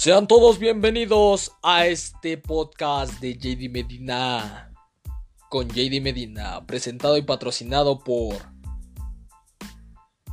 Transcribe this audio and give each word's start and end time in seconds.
Sean 0.00 0.26
todos 0.26 0.58
bienvenidos 0.58 1.52
a 1.62 1.86
este 1.86 2.38
podcast 2.38 3.20
de 3.20 3.34
JD 3.34 3.68
Medina. 3.70 4.72
Con 5.50 5.68
JD 5.68 6.00
Medina, 6.00 6.66
presentado 6.66 7.18
y 7.18 7.22
patrocinado 7.22 7.98
por... 7.98 8.34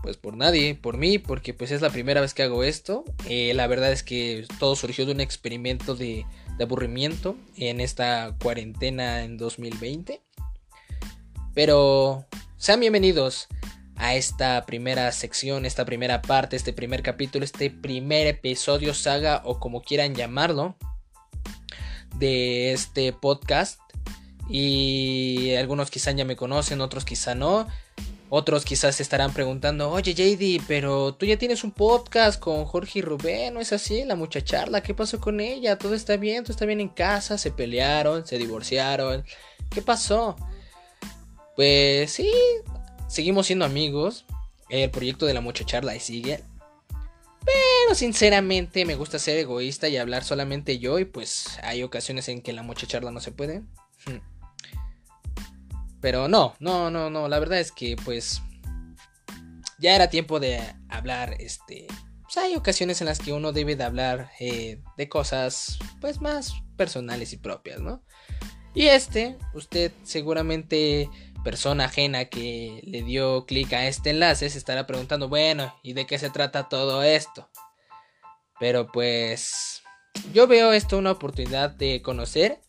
Pues 0.01 0.15
por 0.15 0.37
nadie, 0.37 0.73
por 0.75 0.95
mí, 0.95 1.17
porque 1.19 1.53
pues 1.53 1.71
es 1.71 1.81
la 1.81 1.89
primera 1.89 2.21
vez 2.21 2.33
que 2.33 2.43
hago 2.43 2.63
esto. 2.63 3.03
Eh, 3.27 3.53
la 3.55 3.67
verdad 3.67 3.91
es 3.91 4.03
que 4.03 4.47
todo 4.57 4.77
surgió 4.77 5.05
de 5.05 5.11
un 5.11 5.19
experimento 5.19 5.95
de, 5.95 6.25
de 6.57 6.63
aburrimiento 6.63 7.35
en 7.57 7.81
esta 7.81 8.37
cuarentena 8.41 9.25
en 9.25 9.35
2020. 9.35 10.21
Pero 11.53 12.25
sean 12.55 12.79
bienvenidos 12.79 13.49
a 13.97 14.15
esta 14.15 14.65
primera 14.65 15.11
sección, 15.11 15.65
esta 15.65 15.85
primera 15.85 16.21
parte, 16.21 16.55
este 16.55 16.73
primer 16.73 17.01
capítulo, 17.01 17.43
este 17.43 17.69
primer 17.69 18.27
episodio, 18.27 18.93
saga 18.93 19.41
o 19.43 19.59
como 19.59 19.81
quieran 19.81 20.15
llamarlo, 20.15 20.75
de 22.15 22.73
este 22.73 23.13
podcast. 23.13 23.79
Y 24.49 25.55
algunos 25.55 25.91
quizás 25.91 26.15
ya 26.15 26.25
me 26.25 26.35
conocen, 26.35 26.81
otros 26.81 27.05
quizá 27.05 27.35
no. 27.35 27.67
Otros 28.29 28.65
quizás 28.65 28.95
se 28.95 29.03
estarán 29.03 29.33
preguntando, 29.33 29.89
oye 29.89 30.13
JD, 30.13 30.65
pero 30.67 31.13
tú 31.13 31.25
ya 31.25 31.37
tienes 31.37 31.63
un 31.63 31.71
podcast 31.71 32.37
con 32.37 32.65
Jorge 32.65 32.99
y 32.99 33.01
Rubén, 33.01 33.53
¿no 33.53 33.61
es 33.61 33.71
así? 33.71 34.03
La 34.03 34.15
muchacharla, 34.15 34.83
¿qué 34.83 34.93
pasó 34.93 35.21
con 35.21 35.39
ella? 35.39 35.77
¿Todo 35.77 35.95
está 35.95 36.17
bien? 36.17 36.43
¿Todo 36.43 36.51
está 36.51 36.65
bien 36.65 36.81
en 36.81 36.89
casa? 36.89 37.37
¿Se 37.37 37.51
pelearon? 37.51 38.27
¿Se 38.27 38.37
divorciaron? 38.37 39.23
¿Qué 39.69 39.81
pasó? 39.81 40.35
Pues 41.55 42.11
sí, 42.11 42.29
seguimos 43.07 43.47
siendo 43.47 43.65
amigos. 43.65 44.25
El 44.69 44.91
proyecto 44.91 45.25
de 45.25 45.33
la 45.33 45.41
muchacharla 45.41 45.97
sigue. 45.99 46.43
Pero 47.45 47.95
sinceramente 47.95 48.83
me 48.85 48.95
gusta 48.95 49.17
ser 49.17 49.37
egoísta 49.37 49.87
y 49.87 49.97
hablar 49.97 50.23
solamente 50.23 50.79
yo. 50.79 50.99
Y 50.99 51.05
pues 51.05 51.57
hay 51.63 51.83
ocasiones 51.83 52.27
en 52.29 52.41
que 52.41 52.53
la 52.53 52.63
muchacharla 52.63 53.11
no 53.11 53.19
se 53.19 53.31
puede. 53.31 53.59
Hmm. 54.05 54.19
Pero 56.01 56.27
no, 56.27 56.55
no, 56.59 56.91
no, 56.91 57.09
no. 57.09 57.27
La 57.27 57.39
verdad 57.39 57.59
es 57.59 57.71
que 57.71 57.95
pues 58.03 58.41
ya 59.79 59.95
era 59.95 60.09
tiempo 60.09 60.39
de 60.39 60.61
hablar. 60.89 61.35
Este, 61.39 61.87
pues 62.23 62.37
hay 62.37 62.55
ocasiones 62.55 62.99
en 63.01 63.07
las 63.07 63.19
que 63.19 63.33
uno 63.33 63.53
debe 63.53 63.75
de 63.75 63.83
hablar 63.83 64.31
eh, 64.39 64.81
de 64.97 65.09
cosas 65.09 65.79
pues 66.01 66.19
más 66.19 66.53
personales 66.75 67.31
y 67.33 67.37
propias, 67.37 67.79
¿no? 67.79 68.03
Y 68.73 68.87
este, 68.87 69.37
usted 69.53 69.91
seguramente 70.03 71.09
persona 71.47 71.85
ajena 71.85 72.25
que 72.25 72.81
le 72.83 73.03
dio 73.03 73.45
clic 73.45 73.71
a 73.71 73.87
este 73.87 74.09
enlace 74.09 74.49
se 74.49 74.57
estará 74.57 74.85
preguntando, 74.85 75.29
bueno, 75.29 75.73
¿y 75.81 75.93
de 75.93 76.05
qué 76.05 76.19
se 76.19 76.29
trata 76.29 76.67
todo 76.67 77.03
esto? 77.03 77.49
Pero 78.59 78.91
pues 78.91 79.81
yo 80.33 80.45
veo 80.47 80.73
esto 80.73 80.97
una 80.97 81.11
oportunidad 81.11 81.69
de 81.69 82.01
conocer 82.01 82.59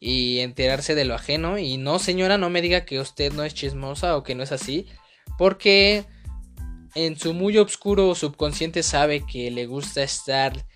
y 0.00 0.40
enterarse 0.40 0.96
de 0.96 1.04
lo 1.04 1.14
ajeno. 1.14 1.56
Y 1.56 1.76
no, 1.76 2.00
señora, 2.00 2.36
no 2.36 2.50
me 2.50 2.62
diga 2.62 2.84
que 2.84 2.98
usted 2.98 3.32
no 3.32 3.44
es 3.44 3.54
chismosa 3.54 4.16
o 4.16 4.24
que 4.24 4.34
no 4.34 4.42
es 4.42 4.50
así, 4.50 4.88
porque 5.38 6.04
en 6.96 7.16
su 7.16 7.32
muy 7.32 7.58
oscuro 7.58 8.16
subconsciente 8.16 8.82
sabe 8.82 9.24
que 9.24 9.52
le 9.52 9.66
gusta 9.66 10.02
estar 10.02 10.66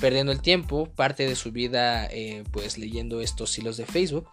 perdiendo 0.00 0.30
el 0.30 0.40
tiempo, 0.40 0.94
parte 0.94 1.26
de 1.26 1.34
su 1.34 1.50
vida 1.50 2.06
eh, 2.06 2.44
pues 2.52 2.78
leyendo 2.78 3.20
estos 3.20 3.58
hilos 3.58 3.78
de 3.78 3.84
Facebook. 3.84 4.28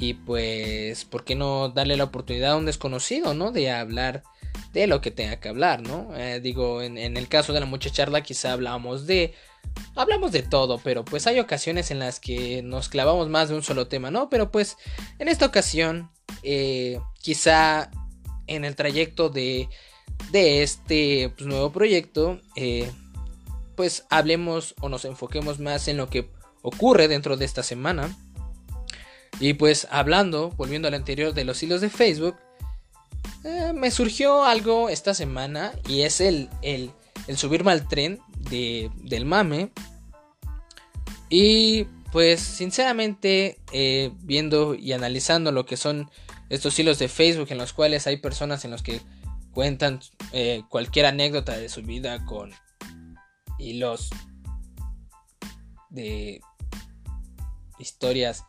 Y 0.00 0.14
pues, 0.14 1.04
¿por 1.04 1.24
qué 1.24 1.34
no 1.34 1.70
darle 1.70 1.96
la 1.96 2.04
oportunidad 2.04 2.52
a 2.52 2.56
un 2.56 2.66
desconocido, 2.66 3.34
¿no? 3.34 3.50
De 3.50 3.72
hablar 3.72 4.22
de 4.72 4.86
lo 4.86 5.00
que 5.00 5.10
tenga 5.10 5.40
que 5.40 5.48
hablar, 5.48 5.82
¿no? 5.82 6.14
Eh, 6.16 6.38
digo, 6.40 6.82
en, 6.82 6.98
el 6.98 7.28
caso 7.28 7.52
de 7.52 7.58
la 7.58 7.66
muchacharla 7.66 8.22
quizá 8.22 8.52
hablamos 8.52 9.08
de... 9.08 9.34
Hablamos 9.96 10.30
de 10.30 10.42
todo, 10.42 10.78
pero 10.78 11.04
pues 11.04 11.26
hay 11.26 11.40
ocasiones 11.40 11.90
en 11.90 11.98
las 11.98 12.20
que 12.20 12.62
nos 12.62 12.88
clavamos 12.88 13.28
más 13.28 13.48
de 13.48 13.56
un 13.56 13.64
solo 13.64 13.88
tema, 13.88 14.12
¿no? 14.12 14.30
Pero 14.30 14.52
pues 14.52 14.76
en 15.18 15.26
esta 15.26 15.46
ocasión, 15.46 16.10
eh, 16.44 17.00
quizá 17.20 17.90
en 18.46 18.64
el 18.64 18.76
trayecto 18.76 19.30
de, 19.30 19.68
de 20.30 20.62
este 20.62 21.32
pues, 21.36 21.46
nuevo 21.46 21.72
proyecto, 21.72 22.40
eh, 22.54 22.88
pues 23.76 24.06
hablemos 24.10 24.76
o 24.80 24.88
nos 24.88 25.04
enfoquemos 25.04 25.58
más 25.58 25.88
en 25.88 25.96
lo 25.96 26.08
que 26.08 26.30
ocurre 26.62 27.08
dentro 27.08 27.36
de 27.36 27.44
esta 27.44 27.64
semana 27.64 28.16
y 29.40 29.54
pues 29.54 29.86
hablando, 29.90 30.50
volviendo 30.50 30.88
al 30.88 30.94
anterior 30.94 31.32
de 31.32 31.44
los 31.44 31.62
hilos 31.62 31.80
de 31.80 31.90
Facebook, 31.90 32.36
eh, 33.44 33.72
me 33.72 33.90
surgió 33.90 34.44
algo 34.44 34.88
esta 34.88 35.14
semana 35.14 35.72
y 35.88 36.02
es 36.02 36.20
el, 36.20 36.48
el, 36.62 36.92
subirme 37.36 37.70
al 37.70 37.86
tren 37.86 38.20
de, 38.50 38.90
del 38.96 39.24
mame. 39.24 39.70
Y 41.30 41.84
pues 42.10 42.40
sinceramente 42.40 43.58
eh, 43.72 44.10
viendo 44.22 44.74
y 44.74 44.92
analizando 44.92 45.52
lo 45.52 45.66
que 45.66 45.76
son 45.76 46.10
estos 46.48 46.78
hilos 46.78 46.98
de 46.98 47.08
Facebook 47.08 47.48
en 47.50 47.58
los 47.58 47.72
cuales 47.72 48.06
hay 48.06 48.16
personas 48.16 48.64
en 48.64 48.70
los 48.70 48.82
que 48.82 49.02
cuentan 49.52 50.00
eh, 50.32 50.62
cualquier 50.68 51.06
anécdota 51.06 51.56
de 51.56 51.68
su 51.68 51.82
vida 51.82 52.24
con 52.24 52.50
hilos 53.58 54.10
de 55.90 56.40
historias 57.78 58.44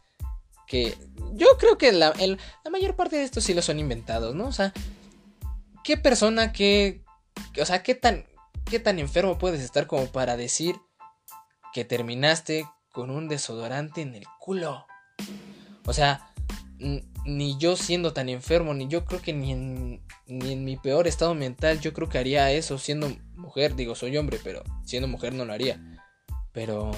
que 0.69 0.95
yo 1.33 1.47
creo 1.57 1.79
que 1.79 1.91
la, 1.91 2.13
mayor 2.71 2.95
parte 2.95 3.17
de 3.17 3.23
estos 3.23 3.43
sí 3.43 3.59
son 3.59 3.79
inventados, 3.79 4.35
¿no? 4.35 4.47
O 4.47 4.51
sea, 4.51 4.71
¿qué 5.83 5.97
persona, 5.97 6.53
qué, 6.53 7.03
o 7.59 7.65
sea, 7.65 7.81
qué 7.81 7.95
tan, 7.95 8.25
qué 8.69 8.79
tan 8.79 8.99
enfermo 8.99 9.39
puedes 9.39 9.61
estar 9.61 9.87
como 9.87 10.05
para 10.05 10.37
decir 10.37 10.75
que 11.73 11.85
terminaste 11.85 12.67
con 12.91 13.09
un 13.09 13.27
desodorante 13.27 14.01
en 14.01 14.13
el 14.13 14.25
culo? 14.39 14.85
O 15.87 15.93
sea, 15.93 16.31
ni 17.25 17.57
yo 17.57 17.75
siendo 17.75 18.13
tan 18.13 18.29
enfermo, 18.29 18.75
ni 18.75 18.87
yo 18.87 19.05
creo 19.05 19.23
que 19.23 19.33
ni 19.33 19.51
en, 19.51 20.05
ni 20.27 20.51
en 20.51 20.63
mi 20.63 20.77
peor 20.77 21.07
estado 21.07 21.33
mental, 21.33 21.79
yo 21.79 21.93
creo 21.93 22.09
que 22.09 22.19
haría 22.19 22.51
eso 22.51 22.77
siendo 22.77 23.11
mujer. 23.33 23.75
Digo, 23.75 23.95
soy 23.95 24.15
hombre, 24.17 24.39
pero 24.43 24.63
siendo 24.85 25.07
mujer 25.07 25.33
no 25.33 25.45
lo 25.45 25.53
haría. 25.53 25.81
Pero, 26.53 26.91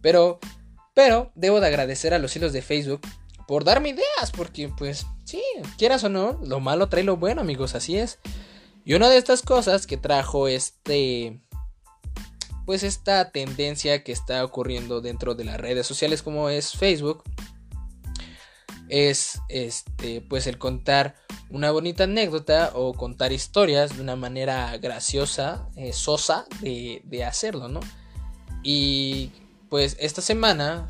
pero 0.00 0.40
pero 0.98 1.30
debo 1.36 1.60
de 1.60 1.68
agradecer 1.68 2.12
a 2.12 2.18
los 2.18 2.34
hilos 2.34 2.52
de 2.52 2.60
Facebook 2.60 3.02
por 3.46 3.62
darme 3.62 3.90
ideas, 3.90 4.32
porque 4.36 4.68
pues 4.68 5.06
sí, 5.24 5.40
quieras 5.76 6.02
o 6.02 6.08
no, 6.08 6.40
lo 6.44 6.58
malo 6.58 6.88
trae 6.88 7.04
lo 7.04 7.16
bueno, 7.16 7.40
amigos, 7.40 7.76
así 7.76 7.96
es. 7.96 8.18
Y 8.84 8.94
una 8.94 9.08
de 9.08 9.16
estas 9.16 9.42
cosas 9.42 9.86
que 9.86 9.96
trajo 9.96 10.48
este 10.48 11.40
pues 12.66 12.82
esta 12.82 13.30
tendencia 13.30 14.02
que 14.02 14.10
está 14.10 14.44
ocurriendo 14.44 15.00
dentro 15.00 15.36
de 15.36 15.44
las 15.44 15.60
redes 15.60 15.86
sociales 15.86 16.20
como 16.20 16.48
es 16.48 16.72
Facebook 16.72 17.22
es 18.88 19.38
este 19.48 20.20
pues 20.20 20.48
el 20.48 20.58
contar 20.58 21.14
una 21.48 21.70
bonita 21.70 22.04
anécdota 22.04 22.72
o 22.74 22.92
contar 22.92 23.30
historias 23.30 23.94
de 23.94 24.02
una 24.02 24.16
manera 24.16 24.76
graciosa, 24.78 25.68
eh, 25.76 25.92
sosa 25.92 26.46
de, 26.60 27.02
de 27.04 27.24
hacerlo, 27.24 27.68
¿no? 27.68 27.78
Y 28.64 29.30
pues 29.68 29.96
esta 30.00 30.22
semana, 30.22 30.88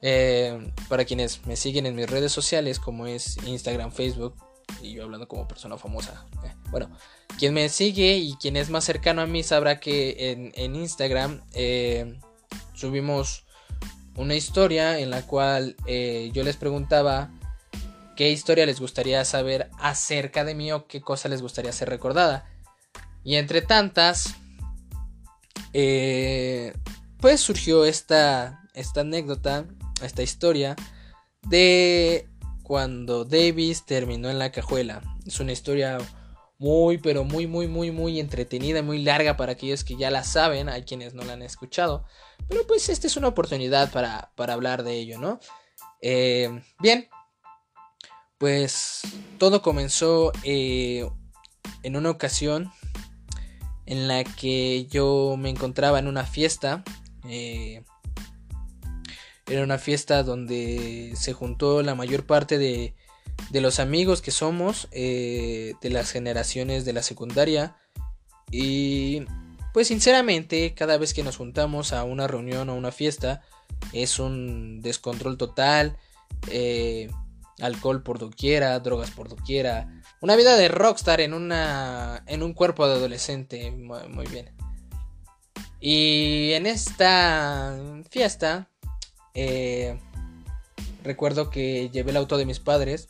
eh, 0.00 0.72
para 0.88 1.04
quienes 1.04 1.46
me 1.46 1.56
siguen 1.56 1.86
en 1.86 1.94
mis 1.94 2.08
redes 2.08 2.32
sociales, 2.32 2.78
como 2.78 3.06
es 3.06 3.36
Instagram, 3.46 3.92
Facebook, 3.92 4.34
y 4.80 4.94
yo 4.94 5.04
hablando 5.04 5.28
como 5.28 5.46
persona 5.46 5.76
famosa, 5.76 6.26
eh, 6.44 6.54
bueno, 6.70 6.90
quien 7.38 7.54
me 7.54 7.68
sigue 7.68 8.16
y 8.16 8.34
quien 8.36 8.56
es 8.56 8.70
más 8.70 8.84
cercano 8.84 9.22
a 9.22 9.26
mí 9.26 9.42
sabrá 9.42 9.80
que 9.80 10.52
en, 10.54 10.76
Instagram 10.76 11.42
eh, 11.52 12.18
subimos 12.74 13.44
una 14.16 14.34
historia 14.34 14.98
en 14.98 15.10
la 15.10 15.22
cual 15.22 15.76
yo 15.86 16.44
les 16.44 16.56
preguntaba 16.56 17.30
qué 18.16 18.30
historia 18.30 18.66
les 18.66 18.80
gustaría 18.80 19.24
saber 19.24 19.70
acerca 19.78 20.44
de 20.44 20.54
mí 20.54 20.72
o 20.72 20.86
qué 20.86 21.00
cosa 21.00 21.28
les 21.28 21.42
gustaría 21.42 21.72
ser 21.72 21.88
recordada. 21.88 22.46
Y 23.24 23.36
entre 23.36 23.62
tantas, 23.62 24.34
eh, 25.72 26.72
pues 27.22 27.40
surgió 27.40 27.84
esta, 27.84 28.60
esta 28.74 29.02
anécdota, 29.02 29.64
esta 30.02 30.24
historia 30.24 30.74
de 31.42 32.28
cuando 32.64 33.24
Davis 33.24 33.86
terminó 33.86 34.28
en 34.28 34.40
la 34.40 34.50
cajuela. 34.50 35.00
Es 35.24 35.38
una 35.38 35.52
historia 35.52 35.98
muy, 36.58 36.98
pero 36.98 37.22
muy, 37.22 37.46
muy, 37.46 37.68
muy, 37.68 37.92
muy 37.92 38.18
entretenida, 38.18 38.82
muy 38.82 39.04
larga 39.04 39.36
para 39.36 39.52
aquellos 39.52 39.84
que 39.84 39.96
ya 39.96 40.10
la 40.10 40.24
saben, 40.24 40.68
hay 40.68 40.82
quienes 40.82 41.14
no 41.14 41.22
la 41.22 41.34
han 41.34 41.42
escuchado. 41.42 42.04
Pero 42.48 42.66
pues 42.66 42.88
esta 42.88 43.06
es 43.06 43.16
una 43.16 43.28
oportunidad 43.28 43.92
para, 43.92 44.32
para 44.34 44.54
hablar 44.54 44.82
de 44.82 44.94
ello, 44.94 45.20
¿no? 45.20 45.38
Eh, 46.00 46.60
bien, 46.80 47.08
pues 48.38 49.02
todo 49.38 49.62
comenzó 49.62 50.32
eh, 50.42 51.08
en 51.84 51.94
una 51.94 52.10
ocasión 52.10 52.72
en 53.86 54.08
la 54.08 54.24
que 54.24 54.86
yo 54.86 55.36
me 55.38 55.50
encontraba 55.50 56.00
en 56.00 56.08
una 56.08 56.24
fiesta 56.24 56.82
eh, 57.28 57.82
era 59.46 59.62
una 59.62 59.78
fiesta 59.78 60.22
donde 60.22 61.12
se 61.16 61.32
juntó 61.32 61.82
la 61.82 61.94
mayor 61.94 62.24
parte 62.26 62.58
de, 62.58 62.94
de 63.50 63.60
los 63.60 63.80
amigos 63.80 64.22
que 64.22 64.30
somos, 64.30 64.88
eh, 64.92 65.74
de 65.80 65.90
las 65.90 66.10
generaciones 66.10 66.84
de 66.84 66.92
la 66.92 67.02
secundaria. 67.02 67.76
Y 68.50 69.24
pues 69.72 69.88
sinceramente, 69.88 70.74
cada 70.74 70.98
vez 70.98 71.14
que 71.14 71.22
nos 71.22 71.36
juntamos 71.36 71.92
a 71.92 72.04
una 72.04 72.26
reunión 72.26 72.68
o 72.68 72.74
una 72.74 72.92
fiesta, 72.92 73.42
es 73.92 74.18
un 74.18 74.80
descontrol 74.82 75.36
total. 75.36 75.96
Eh, 76.48 77.08
alcohol 77.60 78.02
por 78.02 78.18
doquiera, 78.18 78.78
drogas 78.80 79.10
por 79.10 79.28
doquiera. 79.28 80.02
Una 80.20 80.36
vida 80.36 80.56
de 80.56 80.68
rockstar 80.68 81.20
en, 81.20 81.34
una, 81.34 82.22
en 82.26 82.42
un 82.42 82.54
cuerpo 82.54 82.86
de 82.86 82.94
adolescente. 82.94 83.70
Muy, 83.70 84.26
bien. 84.26 84.50
Y 85.84 86.52
en 86.52 86.66
esta 86.66 87.76
fiesta, 88.08 88.68
eh, 89.34 89.98
recuerdo 91.02 91.50
que 91.50 91.90
llevé 91.90 92.12
el 92.12 92.18
auto 92.18 92.38
de 92.38 92.46
mis 92.46 92.60
padres. 92.60 93.08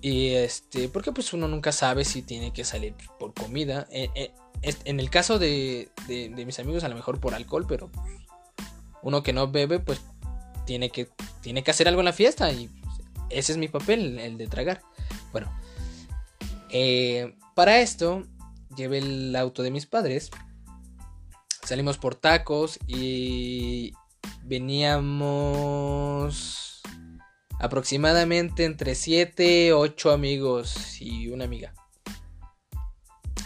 Y 0.00 0.30
este, 0.30 0.88
porque 0.88 1.12
pues 1.12 1.32
uno 1.32 1.46
nunca 1.46 1.70
sabe 1.70 2.04
si 2.04 2.22
tiene 2.22 2.52
que 2.52 2.64
salir 2.64 2.96
por 3.20 3.34
comida. 3.34 3.86
Eh, 3.92 4.10
eh, 4.16 4.32
en 4.62 4.98
el 4.98 5.10
caso 5.10 5.38
de, 5.38 5.90
de, 6.08 6.44
mis 6.44 6.58
amigos, 6.58 6.82
a 6.82 6.88
lo 6.88 6.96
mejor 6.96 7.20
por 7.20 7.36
alcohol, 7.36 7.64
pero 7.68 7.88
uno 9.02 9.22
que 9.22 9.32
no 9.32 9.52
bebe, 9.52 9.78
pues 9.78 10.00
tiene 10.66 10.90
que, 10.90 11.08
tiene 11.40 11.62
que 11.62 11.70
hacer 11.70 11.86
algo 11.86 12.00
en 12.00 12.06
la 12.06 12.12
fiesta. 12.12 12.50
Y 12.50 12.68
ese 13.30 13.52
es 13.52 13.58
mi 13.58 13.68
papel, 13.68 14.18
el 14.18 14.36
de 14.36 14.48
tragar. 14.48 14.82
Bueno, 15.30 15.52
para 17.54 17.78
esto 17.78 18.24
llevé 18.76 18.98
el 18.98 19.36
auto 19.36 19.62
de 19.62 19.70
mis 19.70 19.86
padres. 19.86 20.32
Salimos 21.68 21.98
por 21.98 22.14
tacos 22.14 22.78
y 22.86 23.92
veníamos 24.42 25.20
aproximadamente 27.60 28.64
entre 28.64 28.94
7, 28.94 29.74
8 29.74 30.10
amigos 30.10 30.98
y 30.98 31.28
una 31.28 31.44
amiga. 31.44 31.74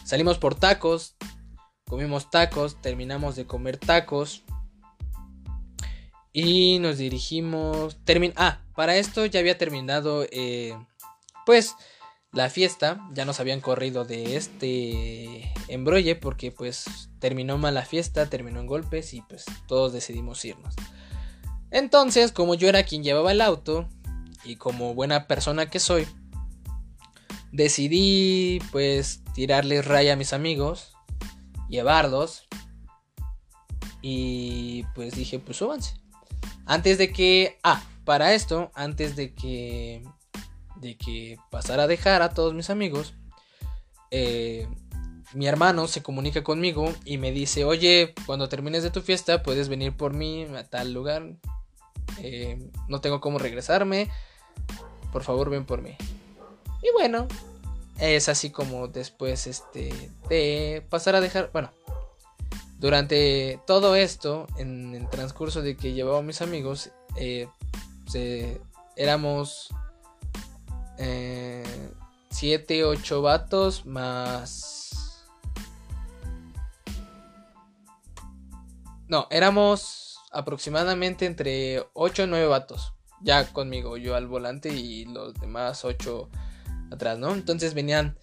Salimos 0.04 0.38
por 0.38 0.54
tacos, 0.54 1.16
comimos 1.84 2.30
tacos, 2.30 2.80
terminamos 2.80 3.34
de 3.34 3.44
comer 3.44 3.76
tacos 3.76 4.44
y 6.32 6.78
nos 6.78 6.98
dirigimos... 6.98 7.98
ah, 8.36 8.60
para 8.76 8.98
esto 8.98 9.26
ya 9.26 9.40
había 9.40 9.58
terminado 9.58 10.28
eh, 10.30 10.76
pues 11.44 11.75
la 12.32 12.50
fiesta, 12.50 13.06
ya 13.12 13.25
nos 13.25 13.40
habían 13.40 13.61
corrido 13.61 14.05
de 14.05 14.37
este 14.37 15.52
embrolle 15.69 16.17
porque 16.17 16.50
pues 16.50 17.11
terminó 17.19 17.58
mal 17.58 17.75
la 17.75 17.84
fiesta, 17.84 18.29
terminó 18.31 18.61
en 18.61 18.67
golpes 18.67 19.14
y 19.14 19.20
pues 19.23 19.44
todos 19.67 19.93
decidimos 19.93 20.44
irnos. 20.44 20.75
Entonces, 21.70 22.32
como 22.32 22.55
yo 22.55 22.69
era 22.69 22.82
quien 22.82 23.02
llevaba 23.02 23.32
el 23.32 23.40
auto, 23.40 23.88
y 24.44 24.56
como 24.56 24.94
buena 24.94 25.26
persona 25.26 25.70
que 25.70 25.79
soy, 25.79 26.06
decidí 27.52 28.61
pues 28.70 29.23
tirarles 29.35 29.85
raya 29.85 30.14
a 30.14 30.17
mis 30.17 30.32
amigos, 30.32 30.93
llevarlos 31.69 32.49
y 34.00 34.85
pues 34.94 35.14
dije 35.14 35.38
pues 35.38 35.56
súbanse. 35.56 35.94
Antes 36.64 36.99
de 36.99 37.12
que, 37.12 37.58
ah, 37.62 37.82
para 38.05 38.35
esto, 38.35 38.70
antes 38.75 39.17
de 39.17 39.35
que, 39.35 40.05
de 40.82 40.99
que 40.99 41.38
pasara 41.50 41.84
a 41.84 41.87
dejar 41.87 42.20
a 42.20 42.34
todos 42.34 42.52
mis 42.52 42.69
amigos, 42.69 43.14
eh, 44.11 44.69
mi 45.32 45.46
hermano 45.46 45.88
se 45.88 46.02
comunica 46.02 46.44
conmigo 46.44 46.93
y 47.06 47.17
me 47.17 47.32
dice, 47.32 47.64
oye, 47.64 48.12
cuando 48.26 48.50
termines 48.50 48.82
de 48.82 48.90
tu 48.90 49.00
fiesta 49.00 49.43
puedes 49.43 49.70
venir 49.70 49.96
por 49.96 50.12
mí 50.12 50.44
a 50.55 50.64
tal 50.64 50.93
lugar. 50.93 51.23
Eh, 52.19 52.58
no 52.88 53.00
tengo 53.00 53.23
cómo 53.23 53.38
regresarme 53.38 54.11
por 55.12 55.23
favor 55.23 55.50
ven 55.50 55.64
por 55.64 55.82
mí. 55.82 55.96
Y 56.82 56.90
bueno, 56.93 57.28
es 57.99 58.28
así 58.28 58.50
como 58.50 58.88
después 58.88 59.46
este, 59.46 59.93
de 60.28 60.85
pasar 60.88 61.14
a 61.14 61.20
dejar, 61.20 61.50
bueno, 61.52 61.70
durante 62.81 63.61
todo 63.67 63.94
esto, 63.94 64.49
en 64.56 64.94
el 64.94 65.08
transcurso 65.08 65.62
de 65.62 65.76
que 65.76 65.93
llevaba 65.93 66.19
a 66.19 66.23
mis 66.23 66.43
amigos, 66.43 66.90
eh, 67.17 67.46
éramos 68.96 69.69
7, 72.31 72.78
eh, 72.78 72.84
8 72.84 73.22
vatos 73.22 73.87
más... 73.87 75.25
No, 79.08 79.26
éramos 79.31 80.19
aproximadamente 80.32 81.26
entre 81.26 81.84
8 81.93 82.22
o 82.22 82.26
9 82.26 82.46
vatos 82.46 82.94
ya 83.22 83.52
conmigo, 83.52 83.96
yo 83.96 84.14
al 84.16 84.26
volante 84.26 84.69
y 84.70 85.04
los 85.06 85.34
demás 85.34 85.84
ocho 85.84 86.28
atrás, 86.90 87.19
¿no? 87.19 87.32
Entonces 87.32 87.75
venían 87.75 88.19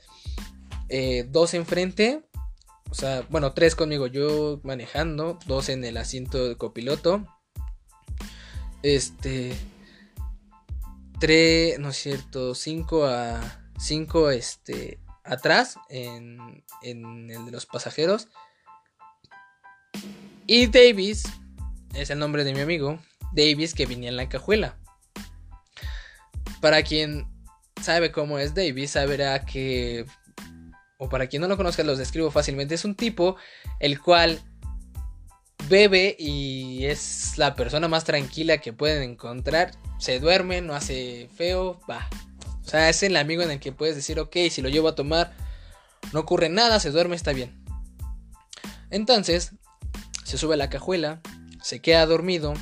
eh, 0.89 1.29
enfrente, 1.53 2.23
o 2.89 2.93
sea, 2.93 3.25
bueno, 3.29 3.53
tres 3.53 3.75
conmigo, 3.75 4.07
yo 4.07 4.59
manejando, 4.63 5.39
dos 5.45 5.69
en 5.69 5.83
el 5.85 5.97
asiento 5.97 6.47
de 6.47 6.55
copiloto, 6.55 7.25
este, 8.83 9.53
tres, 11.19 11.79
no 11.79 11.89
es 11.89 11.97
cierto, 11.97 12.55
cinco 12.55 13.05
a, 13.05 13.61
cinco, 13.77 14.31
este, 14.31 14.99
atrás 15.23 15.75
en, 15.89 16.63
en 16.81 17.29
el 17.29 17.45
de 17.45 17.51
los 17.51 17.65
pasajeros. 17.65 18.27
Y 20.47 20.67
Davis, 20.67 21.23
es 21.93 22.09
el 22.09 22.19
nombre 22.19 22.43
de 22.43 22.53
mi 22.53 22.61
amigo, 22.61 22.99
Davis 23.33 23.73
que 23.73 23.85
venía 23.85 24.09
en 24.09 24.17
la 24.17 24.29
cajuela. 24.29 24.77
Para 26.61 26.83
quien 26.83 27.27
sabe 27.81 28.11
cómo 28.11 28.39
es 28.39 28.53
Davis, 28.53 28.91
sabrá 28.91 29.45
que, 29.45 30.05
o 30.97 31.09
para 31.09 31.27
quien 31.27 31.41
no 31.41 31.47
lo 31.47 31.57
conozca, 31.57 31.83
los 31.83 31.97
describo 31.97 32.31
fácilmente, 32.31 32.75
es 32.75 32.85
un 32.85 32.95
tipo 32.95 33.37
el 33.79 34.01
cual 34.01 34.41
bebe 35.69 36.15
y 36.19 36.85
es 36.85 37.37
la 37.37 37.55
persona 37.55 37.87
más 37.87 38.03
tranquila 38.03 38.57
que 38.57 38.73
pueden 38.73 39.03
encontrar. 39.03 39.71
Se 39.99 40.19
duerme, 40.19 40.61
no 40.61 40.73
hace 40.73 41.29
feo, 41.35 41.79
va. 41.89 42.09
O 42.65 42.69
sea, 42.69 42.89
es 42.89 43.01
el 43.03 43.15
amigo 43.15 43.41
en 43.41 43.51
el 43.51 43.59
que 43.59 43.71
puedes 43.71 43.95
decir, 43.95 44.19
ok, 44.19 44.35
si 44.49 44.61
lo 44.61 44.69
llevo 44.69 44.89
a 44.89 44.95
tomar, 44.95 45.33
no 46.13 46.19
ocurre 46.19 46.49
nada, 46.49 46.79
se 46.79 46.91
duerme, 46.91 47.15
está 47.15 47.33
bien. 47.33 47.63
Entonces, 48.89 49.51
se 50.23 50.37
sube 50.37 50.55
a 50.55 50.57
la 50.57 50.69
cajuela, 50.69 51.21
se 51.61 51.81
queda 51.81 52.05
dormido 52.05 52.53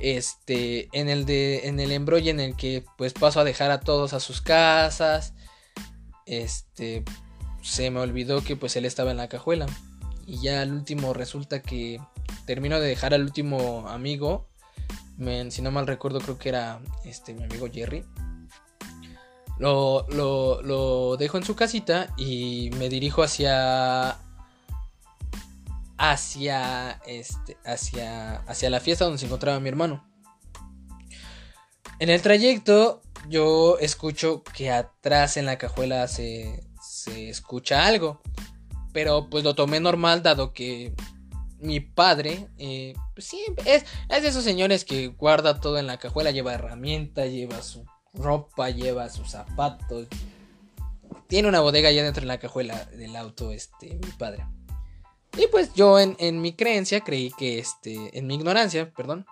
este 0.00 0.88
en 0.92 1.08
el 1.08 1.26
de 1.26 1.66
en 1.68 1.80
el 1.80 1.92
embrollo 1.92 2.30
en 2.30 2.40
el 2.40 2.56
que 2.56 2.84
pues 2.96 3.12
paso 3.12 3.40
a 3.40 3.44
dejar 3.44 3.70
a 3.72 3.80
todos 3.80 4.12
a 4.12 4.20
sus 4.20 4.40
casas 4.40 5.34
este 6.24 7.02
se 7.62 7.90
me 7.90 7.98
olvidó 7.98 8.44
que 8.44 8.54
pues 8.54 8.76
él 8.76 8.84
estaba 8.84 9.10
en 9.10 9.16
la 9.16 9.28
cajuela 9.28 9.66
y 10.24 10.40
ya 10.40 10.62
al 10.62 10.72
último 10.72 11.14
resulta 11.14 11.62
que 11.62 12.00
termino 12.48 12.80
de 12.80 12.88
dejar 12.88 13.12
al 13.12 13.20
último 13.22 13.86
amigo 13.88 14.48
si 15.50 15.60
no 15.60 15.70
mal 15.70 15.86
recuerdo 15.86 16.18
creo 16.18 16.38
que 16.38 16.48
era 16.48 16.80
este 17.04 17.34
mi 17.34 17.44
amigo 17.44 17.68
Jerry 17.70 18.06
lo, 19.58 20.06
lo, 20.08 20.62
lo 20.62 21.18
dejo 21.18 21.36
en 21.36 21.44
su 21.44 21.54
casita 21.54 22.14
y 22.16 22.70
me 22.78 22.88
dirijo 22.88 23.22
hacia 23.22 24.16
hacia, 25.98 26.92
este, 27.06 27.58
hacia, 27.66 28.36
hacia 28.36 28.70
la 28.70 28.80
fiesta 28.80 29.04
donde 29.04 29.18
se 29.18 29.26
encontraba 29.26 29.60
mi 29.60 29.68
hermano. 29.68 30.08
En 31.98 32.08
el 32.08 32.22
trayecto 32.22 33.02
yo 33.28 33.78
escucho 33.80 34.44
que 34.44 34.70
atrás 34.70 35.36
en 35.36 35.44
la 35.44 35.58
cajuela 35.58 36.06
se, 36.06 36.64
se 36.80 37.28
escucha 37.28 37.84
algo. 37.84 38.22
Pero 38.92 39.28
pues 39.28 39.42
lo 39.42 39.56
tomé 39.56 39.80
normal 39.80 40.22
dado 40.22 40.52
que 40.52 40.94
mi 41.60 41.80
padre, 41.80 42.48
eh, 42.58 42.94
pues 43.14 43.26
sí, 43.26 43.44
es, 43.64 43.84
de 44.08 44.28
esos 44.28 44.44
señores 44.44 44.84
que 44.84 45.08
guarda 45.08 45.60
todo 45.60 45.78
en 45.78 45.86
la 45.86 45.98
cajuela, 45.98 46.30
lleva 46.30 46.54
herramientas, 46.54 47.30
lleva 47.30 47.62
su 47.62 47.84
ropa, 48.14 48.70
lleva 48.70 49.08
sus 49.08 49.30
zapatos. 49.30 50.06
Tiene 51.26 51.48
una 51.48 51.60
bodega 51.60 51.88
allá 51.88 52.02
dentro 52.02 52.22
de 52.22 52.26
la 52.26 52.38
cajuela 52.38 52.84
del 52.86 53.16
auto, 53.16 53.52
este, 53.52 53.94
mi 53.94 54.10
padre. 54.18 54.46
Y 55.36 55.46
pues 55.48 55.74
yo 55.74 55.98
en, 55.98 56.40
mi 56.40 56.54
creencia 56.54 57.00
creí 57.00 57.30
que 57.30 57.58
este, 57.58 58.18
en 58.18 58.26
mi 58.26 58.34
ignorancia, 58.34 58.90
perdón, 58.92 59.26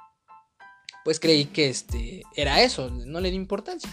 pues 1.04 1.21
creí 1.21 1.47
que 1.47 1.68
este 1.68 2.23
era 2.35 2.61
eso, 2.62 2.90
no 2.90 3.21
le 3.21 3.30
di 3.30 3.37
importancia. 3.37 3.90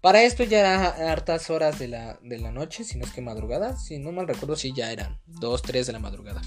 Para 0.00 0.22
esto 0.22 0.44
ya 0.44 0.60
eran 0.60 1.08
hartas 1.08 1.48
horas 1.48 1.78
de 1.78 1.88
la, 1.88 2.18
de 2.22 2.38
la 2.38 2.52
noche, 2.52 2.84
si 2.84 2.98
no 2.98 3.06
es 3.06 3.12
que 3.12 3.22
madrugada, 3.22 3.78
si 3.78 3.98
no 3.98 4.12
mal 4.12 4.28
recuerdo, 4.28 4.54
si 4.54 4.74
ya 4.74 4.92
eran 4.92 5.18
2, 5.26 5.62
3 5.62 5.86
de 5.86 5.92
la 5.94 5.98
madrugada. 5.98 6.42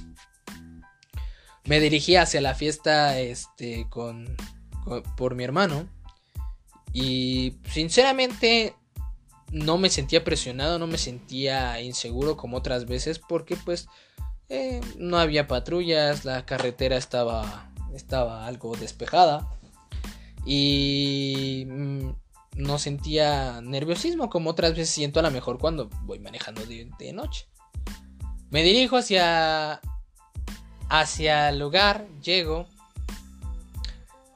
Me 1.68 1.80
dirigí 1.80 2.16
hacia 2.16 2.42
la 2.42 2.56
fiesta 2.56 3.20
este, 3.20 3.88
con, 3.90 4.36
por 5.16 5.36
mi 5.36 5.44
hermano 5.44 5.88
y 6.94 7.58
sinceramente 7.70 8.74
no 9.52 9.78
me 9.78 9.90
sentía 9.90 10.24
presionado, 10.24 10.80
no 10.80 10.88
me 10.88 10.98
sentía 10.98 11.80
inseguro 11.82 12.38
como 12.38 12.58
otras 12.58 12.86
veces 12.86 13.20
porque 13.20 13.56
pues 13.56 13.88
eh, 14.50 14.82
no 14.98 15.18
había 15.18 15.48
patrullas, 15.48 16.26
la 16.26 16.46
carretera 16.46 16.98
estaba, 16.98 17.70
estaba 17.94 18.48
algo 18.48 18.76
despejada 18.76 19.50
y 20.46 21.66
mm, 21.68 22.10
no 22.56 22.80
sentía 22.80 23.62
nerviosismo 23.62 24.30
como 24.30 24.50
otras 24.50 24.72
veces 24.72 24.90
siento 24.90 25.20
a 25.20 25.24
lo 25.24 25.32
mejor 25.32 25.60
cuando 25.60 25.90
voy 26.04 26.20
manejando 26.20 26.66
de, 26.66 27.14
noche. 27.14 27.48
Me 28.50 28.64
dirijo 28.64 28.96
hacia, 28.98 29.82
hacia 30.90 31.50
el 31.50 31.60
lugar, 31.60 32.08
llego, 32.22 32.68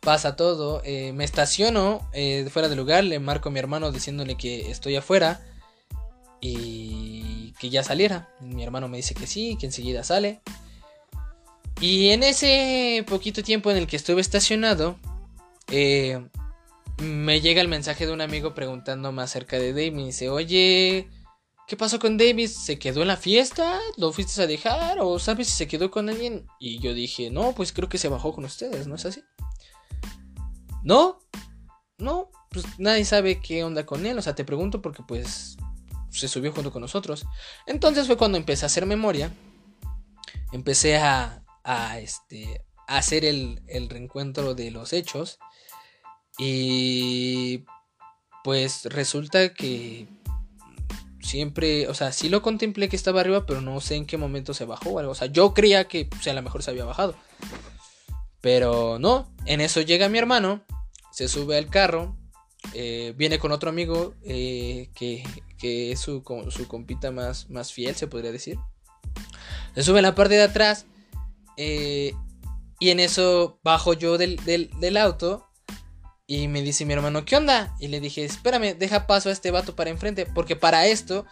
pasa 0.01 0.36
todo, 0.36 0.81
eh, 0.84 1.13
me 1.13 1.24
estaciono 1.24 2.08
eh, 2.13 2.48
fuera 2.51 2.67
del 2.67 2.77
lugar, 2.77 3.03
le 3.03 3.20
marco 3.20 3.50
a 3.50 3.51
mi 3.51 3.60
hermano 3.60 3.91
diciéndole 3.91 4.36
que 4.36 4.72
estoy 4.72 4.96
afuera 4.96 5.41
y 6.41 7.53
que 7.60 7.70
ya 7.70 7.84
saliera. 7.84 8.29
Mi 8.39 8.63
hermano 8.63 8.88
me 8.88 8.98
dice 8.98 9.13
que 9.13 9.27
sí, 9.27 9.58
que 9.60 9.67
enseguida 9.67 10.03
sale. 10.03 10.41
Y 11.79 12.10
en 12.10 12.24
ese 12.24 13.05
poquito 13.08 13.43
tiempo 13.43 13.72
en 13.72 13.77
el 13.77 13.88
que 13.88 13.96
estuve 13.96 14.22
estacionado, 14.22 14.98
eh, 15.70 16.24
me 16.98 17.41
llega 17.41 17.62
el 17.62 17.67
mensaje 17.67 18.05
de 18.05 18.13
un 18.13 18.22
amigo 18.22 18.53
preguntándome 18.53 19.22
acerca 19.22 19.58
de 19.58 19.74
David. 19.74 19.93
Me 19.93 20.05
dice, 20.05 20.29
oye, 20.29 21.08
¿qué 21.68 21.77
pasó 21.77 22.00
con 22.00 22.18
David? 22.18 22.48
¿Se 22.48 22.80
quedó 22.80 23.01
en 23.01 23.08
la 23.08 23.18
fiesta? 23.18 23.80
¿Lo 23.98 24.12
fuiste 24.12 24.41
a 24.41 24.48
dejar? 24.48 25.00
¿O 25.00 25.20
sabes 25.20 25.48
si 25.48 25.53
se 25.53 25.68
quedó 25.68 25.91
con 25.91 26.10
alguien? 26.10 26.48
Y 26.60 26.80
yo 26.80 26.94
dije, 26.94 27.30
no, 27.30 27.53
pues 27.53 27.72
creo 27.72 27.89
que 27.89 27.98
se 27.98 28.10
bajó 28.10 28.34
con 28.34 28.46
ustedes, 28.46 28.88
¿no 28.88 28.96
es 28.96 29.06
así? 29.06 29.24
¿No? 30.84 31.20
No, 31.98 32.32
pues 32.50 32.65
nadie 32.80 33.06
sabe 33.06 33.39
qué 33.39 33.63
onda 33.63 33.86
con 33.86 34.06
él. 34.06 34.18
O 34.18 34.22
sea, 34.22 34.36
te 34.36 34.44
pregunto 34.44 34.82
porque 34.82 35.03
pues 35.08 35.58
se 36.10 36.27
subió 36.27 36.51
junto 36.51 36.72
con 36.72 36.82
nosotros. 36.82 37.25
Entonces 37.68 38.08
fue 38.08 38.18
cuando 38.18 38.38
empecé 38.38 38.65
a 38.65 38.68
hacer 38.68 38.86
memoria. 38.86 39.32
Empecé 40.51 40.98
a, 40.98 41.44
a, 41.63 42.00
este, 42.00 42.65
a 42.88 42.98
hacer 42.98 43.24
el 43.24 43.89
reencuentro 43.89 44.56
de 44.56 44.72
los 44.72 44.94
hechos. 44.94 45.39
Y 46.38 47.65
pues 48.44 48.86
resulta 48.86 49.53
que 49.53 50.08
siempre, 51.22 51.88
o 51.88 51.94
sea, 51.94 52.12
sí 52.12 52.30
lo 52.30 52.42
contemplé 52.42 52.90
que 52.90 52.96
estaba 52.96 53.22
arriba, 53.22 53.46
pero 53.46 53.62
no 53.62 53.80
sé 53.82 53.96
en 53.96 54.06
qué 54.06 54.18
momento 54.18 54.54
se 54.54 54.66
bajó 54.66 54.92
o 54.92 55.00
algo. 55.00 55.12
O 55.12 55.16
sea, 55.16 55.28
yo 55.28 55.54
creía 55.54 55.88
que 55.88 56.06
pues, 56.06 56.28
a 56.28 56.34
lo 56.34 56.42
mejor 56.42 56.63
se 56.63 56.72
había 56.72 56.86
bajado. 56.86 57.16
Pero 58.42 58.98
no, 59.00 59.32
en 59.46 59.62
eso 59.62 59.82
llega 59.82 60.10
mi 60.10 60.18
hermano, 60.18 60.63
se 61.12 61.28
sube 61.28 61.58
al 61.58 61.70
carro, 61.70 62.18
eh, 62.74 63.13
viene 63.16 63.40
con 63.40 63.51
otro 63.51 63.70
amigo 63.70 64.16
eh, 64.24 64.90
que, 64.96 65.24
que, 65.58 65.92
es 65.92 66.00
su, 66.00 66.24
su, 66.50 66.68
compita 66.68 67.12
más, 67.12 67.50
más 67.50 67.72
fiel, 67.72 67.96
se 67.96 68.08
podría 68.08 68.32
decir. 68.32 68.58
Se 69.75 69.84
sube 69.84 70.00
en 70.00 70.04
la 70.04 70.16
parte 70.16 70.36
de 70.36 70.44
atrás 70.44 70.86
eh, 71.58 72.13
y 72.80 72.90
en 72.90 73.00
eso 73.00 73.60
bajo 73.63 73.94
yo 73.94 74.18
del, 74.18 74.38
del, 74.38 74.72
del 74.80 74.98
auto 74.98 75.50
y 76.34 76.48
me 76.48 76.62
dice 76.62 76.86
mi 76.86 76.94
hermano, 76.94 77.26
¿qué 77.26 77.36
onda? 77.36 77.76
Y 77.78 77.90
le 77.90 78.00
dije, 78.00 78.24
espérame, 78.24 78.74
deja 78.78 79.06
paso 79.06 79.28
a 79.28 79.34
este 79.34 79.52
vato 79.52 79.76
para 79.76 79.90
enfrente. 79.90 80.26
Porque 80.26 80.56
para 80.56 80.88
esto 80.88 81.26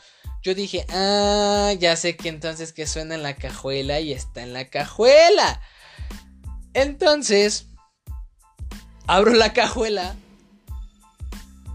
yo 0.43 0.53
dije, 0.53 0.85
ah, 0.89 1.71
ya 1.79 1.95
sé 1.95 2.17
que 2.17 2.27
entonces 2.27 2.73
que 2.73 2.85
suena 2.85 3.15
en 3.15 3.23
la 3.23 3.37
cajuela 3.37 4.01
y 4.01 4.11
está 4.11 4.43
en 4.43 4.51
la 4.51 4.69
cajuela. 4.69 5.61
Entonces, 6.73 7.67
abro 9.07 9.31
la 9.31 9.53
cajuela 9.53 10.17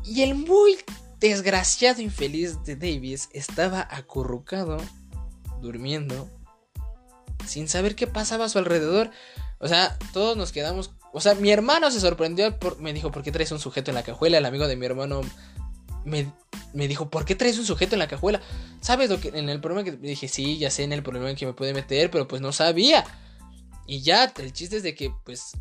y 0.05 0.21
el 0.21 0.35
muy 0.35 0.77
desgraciado 1.19 2.03
infeliz 2.03 2.63
de 2.65 2.77
Davis 2.77 3.31
estaba 3.33 3.89
acurrucado, 3.91 4.77
durmiendo, 5.63 6.29
sin 7.47 7.69
saber 7.69 7.97
qué 7.97 8.07
pasaba 8.07 8.45
a 8.45 8.49
su 8.51 8.59
alrededor. 8.59 9.11
O 9.61 9.69
sea, 9.69 9.99
todos 10.13 10.37
nos 10.37 10.53
quedamos 10.53 10.91
o 11.17 11.21
sea, 11.21 11.37
mi 11.37 11.53
hermano 11.53 11.93
se 11.93 12.01
sorprendió, 12.01 12.59
me 12.81 12.93
dijo, 12.93 13.13
¿por 13.13 13.23
qué 13.23 13.31
traes 13.31 13.53
un 13.53 13.61
sujeto 13.61 13.93
en 13.93 13.95
la 13.95 14.03
cajuela? 14.03 14.39
El 14.39 14.47
amigo 14.47 14.67
de 14.67 14.75
mi 14.75 14.85
hermano 14.85 15.21
me, 16.05 16.27
dijo, 16.89 17.09
¿por 17.09 17.25
qué 17.25 17.37
traes 17.37 17.57
un 17.57 17.65
sujeto 17.65 17.95
en 17.95 18.01
la 18.01 18.09
cajuela? 18.09 18.41
¿Sabes 18.81 19.11
lo 19.11 19.21
que 19.21 19.29
en 19.29 19.49
el 19.49 19.61
problema 19.61 19.85
que 19.85 19.93
dije, 19.93 20.27
sí, 20.27 20.59
ya 20.59 20.73
sé 20.73 20.83
en 20.83 20.93
el 20.93 21.05
problema 21.05 21.31
en 21.31 21.37
que 21.37 21.47
me 21.47 21.53
puede 21.53 21.73
meter, 21.73 22.11
pero 22.11 22.27
pues 22.27 22.43
no 22.43 22.51
sabía. 22.51 23.05
Y 23.87 24.03
ya, 24.03 24.33
el 24.39 24.53
chiste 24.53 24.79
es 24.79 24.83
de 24.83 24.97
que 24.97 25.13
pues 25.25 25.53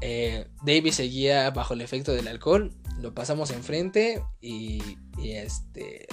eh, 0.00 0.48
David 0.64 0.90
seguía 0.90 1.50
bajo 1.50 1.74
el 1.74 1.82
efecto 1.82 2.10
del 2.10 2.26
alcohol, 2.26 2.74
lo 2.98 3.14
pasamos 3.14 3.52
enfrente 3.52 4.24
y, 4.40 4.82
y 5.18 5.30
este... 5.30 6.08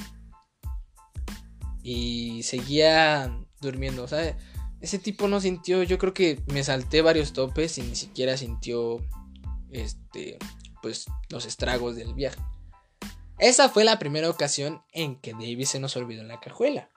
Y 1.82 2.44
seguía 2.44 3.36
durmiendo, 3.60 4.08
¿sabes? 4.08 4.36
Ese 4.84 5.00
tipo 5.00 5.30
no 5.30 5.40
sintió, 5.40 5.82
yo 5.84 5.98
creo 5.98 6.14
que 6.14 6.44
me 6.48 6.62
salté 6.62 7.02
varios 7.02 7.32
topes 7.32 7.78
y 7.78 7.84
ni 7.84 7.96
siquiera 7.96 8.36
sintió 8.36 9.00
este 9.72 10.38
pues 10.82 11.06
los 11.30 11.46
estragos 11.46 11.96
del 11.96 12.14
viaje. 12.14 12.42
Esa 13.40 13.70
fue 13.70 13.86
la 13.86 13.98
primera 13.98 14.30
ocasión 14.30 14.84
en 14.92 15.16
que 15.22 15.32
David 15.32 15.64
se 15.64 15.80
nos 15.80 15.96
olvidó 15.96 16.22
en 16.22 16.28
la 16.28 16.42
cajuela. 16.42 16.90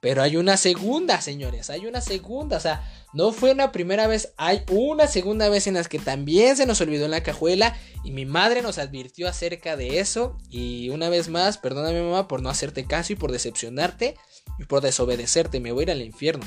Pero 0.00 0.22
hay 0.22 0.38
una 0.38 0.56
segunda, 0.56 1.20
señores, 1.20 1.68
hay 1.68 1.84
una 1.84 2.00
segunda, 2.00 2.56
o 2.56 2.60
sea, 2.60 2.90
no 3.12 3.32
fue 3.32 3.52
una 3.52 3.70
primera 3.70 4.06
vez, 4.06 4.32
hay 4.38 4.62
una 4.70 5.06
segunda 5.06 5.50
vez 5.50 5.66
en 5.66 5.74
las 5.74 5.88
que 5.90 5.98
también 5.98 6.56
se 6.56 6.64
nos 6.64 6.80
olvidó 6.80 7.04
en 7.04 7.10
la 7.10 7.22
cajuela 7.22 7.76
y 8.02 8.12
mi 8.12 8.24
madre 8.24 8.62
nos 8.62 8.78
advirtió 8.78 9.28
acerca 9.28 9.76
de 9.76 9.98
eso 9.98 10.38
y 10.48 10.88
una 10.88 11.10
vez 11.10 11.28
más, 11.28 11.58
perdóname 11.58 12.02
mamá 12.02 12.28
por 12.28 12.40
no 12.40 12.48
hacerte 12.48 12.86
caso 12.86 13.12
y 13.12 13.16
por 13.16 13.30
decepcionarte 13.30 14.16
y 14.58 14.64
por 14.64 14.80
desobedecerte, 14.80 15.60
me 15.60 15.72
voy 15.72 15.82
a 15.82 15.84
ir 15.84 15.90
al 15.90 16.00
infierno. 16.00 16.46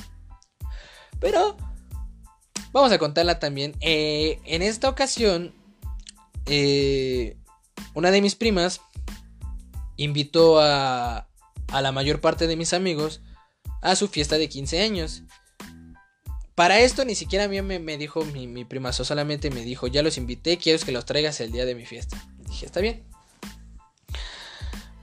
Pero 1.19 1.57
vamos 2.71 2.91
a 2.91 2.97
contarla 2.97 3.39
también. 3.39 3.75
Eh, 3.81 4.39
en 4.45 4.61
esta 4.61 4.89
ocasión, 4.89 5.53
eh, 6.45 7.37
una 7.93 8.11
de 8.11 8.21
mis 8.21 8.35
primas 8.35 8.81
invitó 9.97 10.59
a, 10.61 11.27
a 11.67 11.81
la 11.81 11.91
mayor 11.91 12.21
parte 12.21 12.47
de 12.47 12.55
mis 12.55 12.73
amigos 12.73 13.21
a 13.81 13.95
su 13.95 14.07
fiesta 14.07 14.37
de 14.37 14.49
15 14.49 14.81
años. 14.81 15.23
Para 16.59 16.81
esto 16.81 17.05
ni 17.05 17.15
siquiera 17.15 17.45
a 17.45 17.47
mí 17.47 17.61
me, 17.61 17.97
dijo 17.97 18.25
mi, 18.25 18.65
prima, 18.65 18.91
solamente 18.91 19.49
me 19.49 19.61
dijo, 19.61 19.87
ya 19.87 20.03
los 20.03 20.17
invité, 20.17 20.57
quiero 20.57 20.83
que 20.83 20.91
los 20.91 21.05
traigas 21.05 21.39
el 21.39 21.53
día 21.53 21.65
de 21.65 21.73
mi 21.73 21.85
fiesta. 21.85 22.21
dije, 22.49 22.65
está 22.65 22.81
bien. 22.81 23.05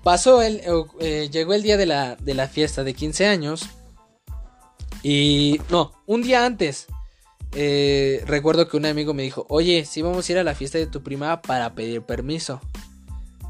Pasó 0.02 0.42
el, 0.42 0.61
eh, 1.00 1.30
llegó 1.32 1.54
el 1.54 1.62
día 1.62 1.78
de 1.78 1.87
la, 1.87 2.16
de 2.16 2.35
la 2.35 2.46
fiesta 2.46 2.85
de 2.85 2.92
15 2.92 3.26
años. 3.26 3.70
Y 5.02 5.58
no, 5.70 5.96
un 6.07 6.23
día 6.23 6.45
antes. 6.45 6.87
Eh, 7.53 8.23
recuerdo 8.27 8.69
que 8.69 8.77
un 8.77 8.87
amigo 8.87 9.15
me 9.15 9.23
dijo, 9.23 9.47
oye, 9.49 9.85
si 9.85 10.03
vamos 10.03 10.29
a 10.29 10.33
ir 10.33 10.39
a 10.39 10.45
la 10.45 10.55
fiesta 10.55 10.79
de 10.79 10.87
tu 10.87 11.03
prima 11.03 11.43
para 11.43 11.75
pedir 11.75 12.03
permiso. 12.03 12.61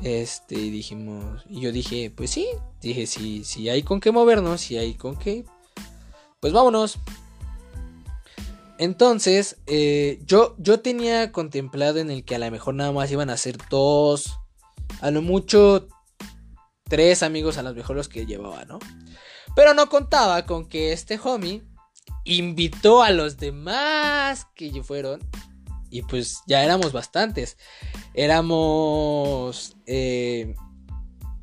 Este, 0.03 0.57
dijimos, 0.57 1.45
y 1.49 1.61
yo 1.61 1.73
dije, 1.73 2.13
pues 2.15 2.31
sí, 2.31 2.47
dije, 2.83 3.07
si, 3.07 3.45
si 3.45 3.69
hay 3.69 3.83
con 3.83 4.01
qué 4.01 4.13
movernos, 4.13 4.61
si 4.61 4.77
hay 4.77 4.95
con 4.95 5.17
qué, 5.17 5.45
pues 6.41 6.53
vámonos. 6.53 6.99
Entonces, 8.79 9.57
eh, 9.67 10.21
yo, 10.27 10.55
yo 10.59 10.81
tenía 10.81 11.33
contemplado 11.33 11.99
en 11.99 12.11
el 12.11 12.25
que 12.25 12.35
a 12.35 12.39
lo 12.39 12.51
mejor 12.51 12.75
nada 12.75 12.93
más 12.93 13.11
iban 13.11 13.31
a 13.31 13.37
ser 13.39 13.57
dos, 13.71 14.39
a 15.01 15.11
lo 15.11 15.23
mucho 15.23 15.89
tres 16.89 17.23
amigos 17.23 17.59
a 17.59 17.63
lo 17.63 17.75
mejor 17.75 17.97
los 17.97 18.09
que 18.09 18.27
llevaba, 18.27 18.65
¿no? 18.65 18.79
Pero 19.55 19.75
no 19.75 19.89
contaba 19.89 20.45
con 20.47 20.69
que 20.69 20.93
este 20.93 21.19
homie 21.23 21.63
invitó 22.25 23.03
a 23.03 23.11
los 23.11 23.37
demás 23.39 24.47
que 24.55 24.83
fueron. 24.83 25.21
Y 25.91 26.03
pues 26.03 26.43
ya 26.47 26.65
éramos 26.65 26.93
bastantes. 26.93 27.57
Éramos... 28.15 29.77
Eh, 29.87 30.55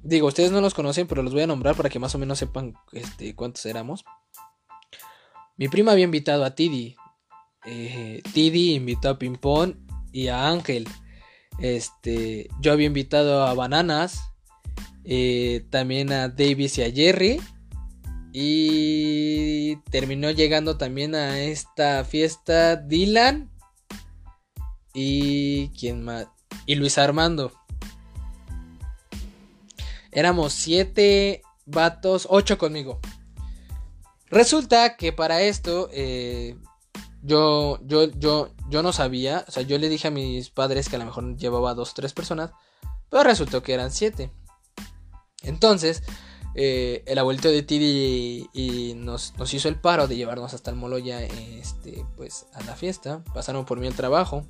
digo, 0.03 0.27
ustedes 0.27 0.51
no 0.51 0.61
los 0.61 0.73
conocen, 0.73 1.07
pero 1.07 1.23
los 1.23 1.33
voy 1.33 1.43
a 1.43 1.47
nombrar 1.47 1.75
para 1.75 1.89
que 1.89 1.99
más 1.99 2.13
o 2.13 2.19
menos 2.19 2.39
sepan 2.39 2.73
este, 2.91 3.35
cuántos 3.35 3.65
éramos. 3.65 4.03
Mi 5.57 5.69
prima 5.69 5.93
había 5.93 6.05
invitado 6.05 6.43
a 6.43 6.55
Tidi. 6.55 6.95
Eh, 7.65 8.21
Tidi 8.33 8.75
invitó 8.75 9.09
a 9.09 9.19
Pimpón 9.19 9.87
y 10.11 10.27
a 10.27 10.49
Ángel. 10.49 10.87
Este, 11.59 12.49
yo 12.59 12.73
había 12.73 12.87
invitado 12.87 13.43
a 13.43 13.53
Bananas. 13.53 14.21
Eh, 15.05 15.65
también 15.69 16.11
a 16.11 16.29
Davis 16.29 16.77
y 16.77 16.83
a 16.83 16.91
Jerry. 16.91 17.41
Y 18.35 19.75
terminó 19.91 20.31
llegando 20.31 20.75
también 20.75 21.13
a 21.13 21.39
esta 21.39 22.03
fiesta 22.03 22.75
Dylan. 22.75 23.51
Y 24.91 25.69
quién 25.69 26.03
más. 26.03 26.27
Y 26.65 26.73
Luis 26.75 26.97
Armando. 26.97 27.51
Éramos 30.11 30.53
siete 30.53 31.43
vatos, 31.65 32.27
ocho 32.27 32.57
conmigo. 32.57 32.99
Resulta 34.31 34.97
que 34.97 35.13
para 35.13 35.43
esto 35.43 35.89
eh, 35.91 36.57
yo, 37.21 37.79
yo, 37.85 38.05
yo, 38.05 38.49
yo 38.67 38.81
no 38.81 38.93
sabía. 38.93 39.45
O 39.47 39.51
sea, 39.51 39.61
yo 39.61 39.77
le 39.77 39.89
dije 39.89 40.07
a 40.07 40.11
mis 40.11 40.49
padres 40.49 40.89
que 40.89 40.95
a 40.95 40.99
lo 40.99 41.05
mejor 41.05 41.37
llevaba 41.37 41.75
dos, 41.75 41.93
tres 41.93 42.13
personas. 42.13 42.49
Pero 43.11 43.23
resultó 43.23 43.61
que 43.61 43.75
eran 43.75 43.91
siete. 43.91 44.31
Entonces, 45.43 46.01
eh, 46.55 47.03
el 47.05 47.17
abuelito 47.17 47.49
de 47.49 47.63
Tidi 47.63 48.49
y, 48.53 48.93
nos, 48.95 49.33
hizo 49.53 49.69
el 49.69 49.79
paro 49.79 50.07
de 50.07 50.15
llevarnos 50.15 50.53
hasta 50.53 50.71
el 50.71 50.77
Moloya 50.77 51.21
este, 51.23 52.05
pues, 52.15 52.45
a 52.53 52.61
la 52.63 52.75
fiesta. 52.75 53.23
Pasaron 53.33 53.65
por 53.65 53.79
mí 53.79 53.87
el 53.87 53.95
trabajo. 53.95 54.45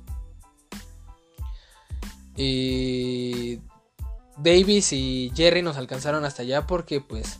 Y 2.36 3.60
Davis 4.36 4.92
y 4.92 5.32
Jerry 5.34 5.62
nos 5.62 5.76
alcanzaron 5.76 6.24
hasta 6.24 6.42
allá 6.42 6.66
porque 6.66 7.00
pues 7.00 7.38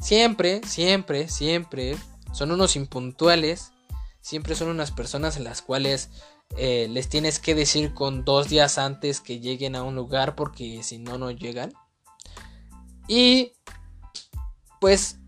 siempre, 0.00 0.60
siempre, 0.66 1.28
siempre 1.28 1.96
son 2.32 2.50
unos 2.50 2.74
impuntuales, 2.74 3.72
siempre 4.20 4.54
son 4.54 4.68
unas 4.68 4.90
personas 4.90 5.36
en 5.36 5.44
las 5.44 5.62
cuales 5.62 6.10
eh, 6.56 6.88
les 6.90 7.08
tienes 7.08 7.38
que 7.38 7.54
decir 7.54 7.94
con 7.94 8.24
dos 8.24 8.48
días 8.48 8.78
antes 8.78 9.20
que 9.20 9.40
lleguen 9.40 9.76
a 9.76 9.84
un 9.84 9.94
lugar 9.94 10.34
porque 10.34 10.82
si 10.82 10.98
no, 10.98 11.18
no 11.18 11.30
llegan. 11.30 11.72
Y 13.08 13.52
pues 14.82 15.18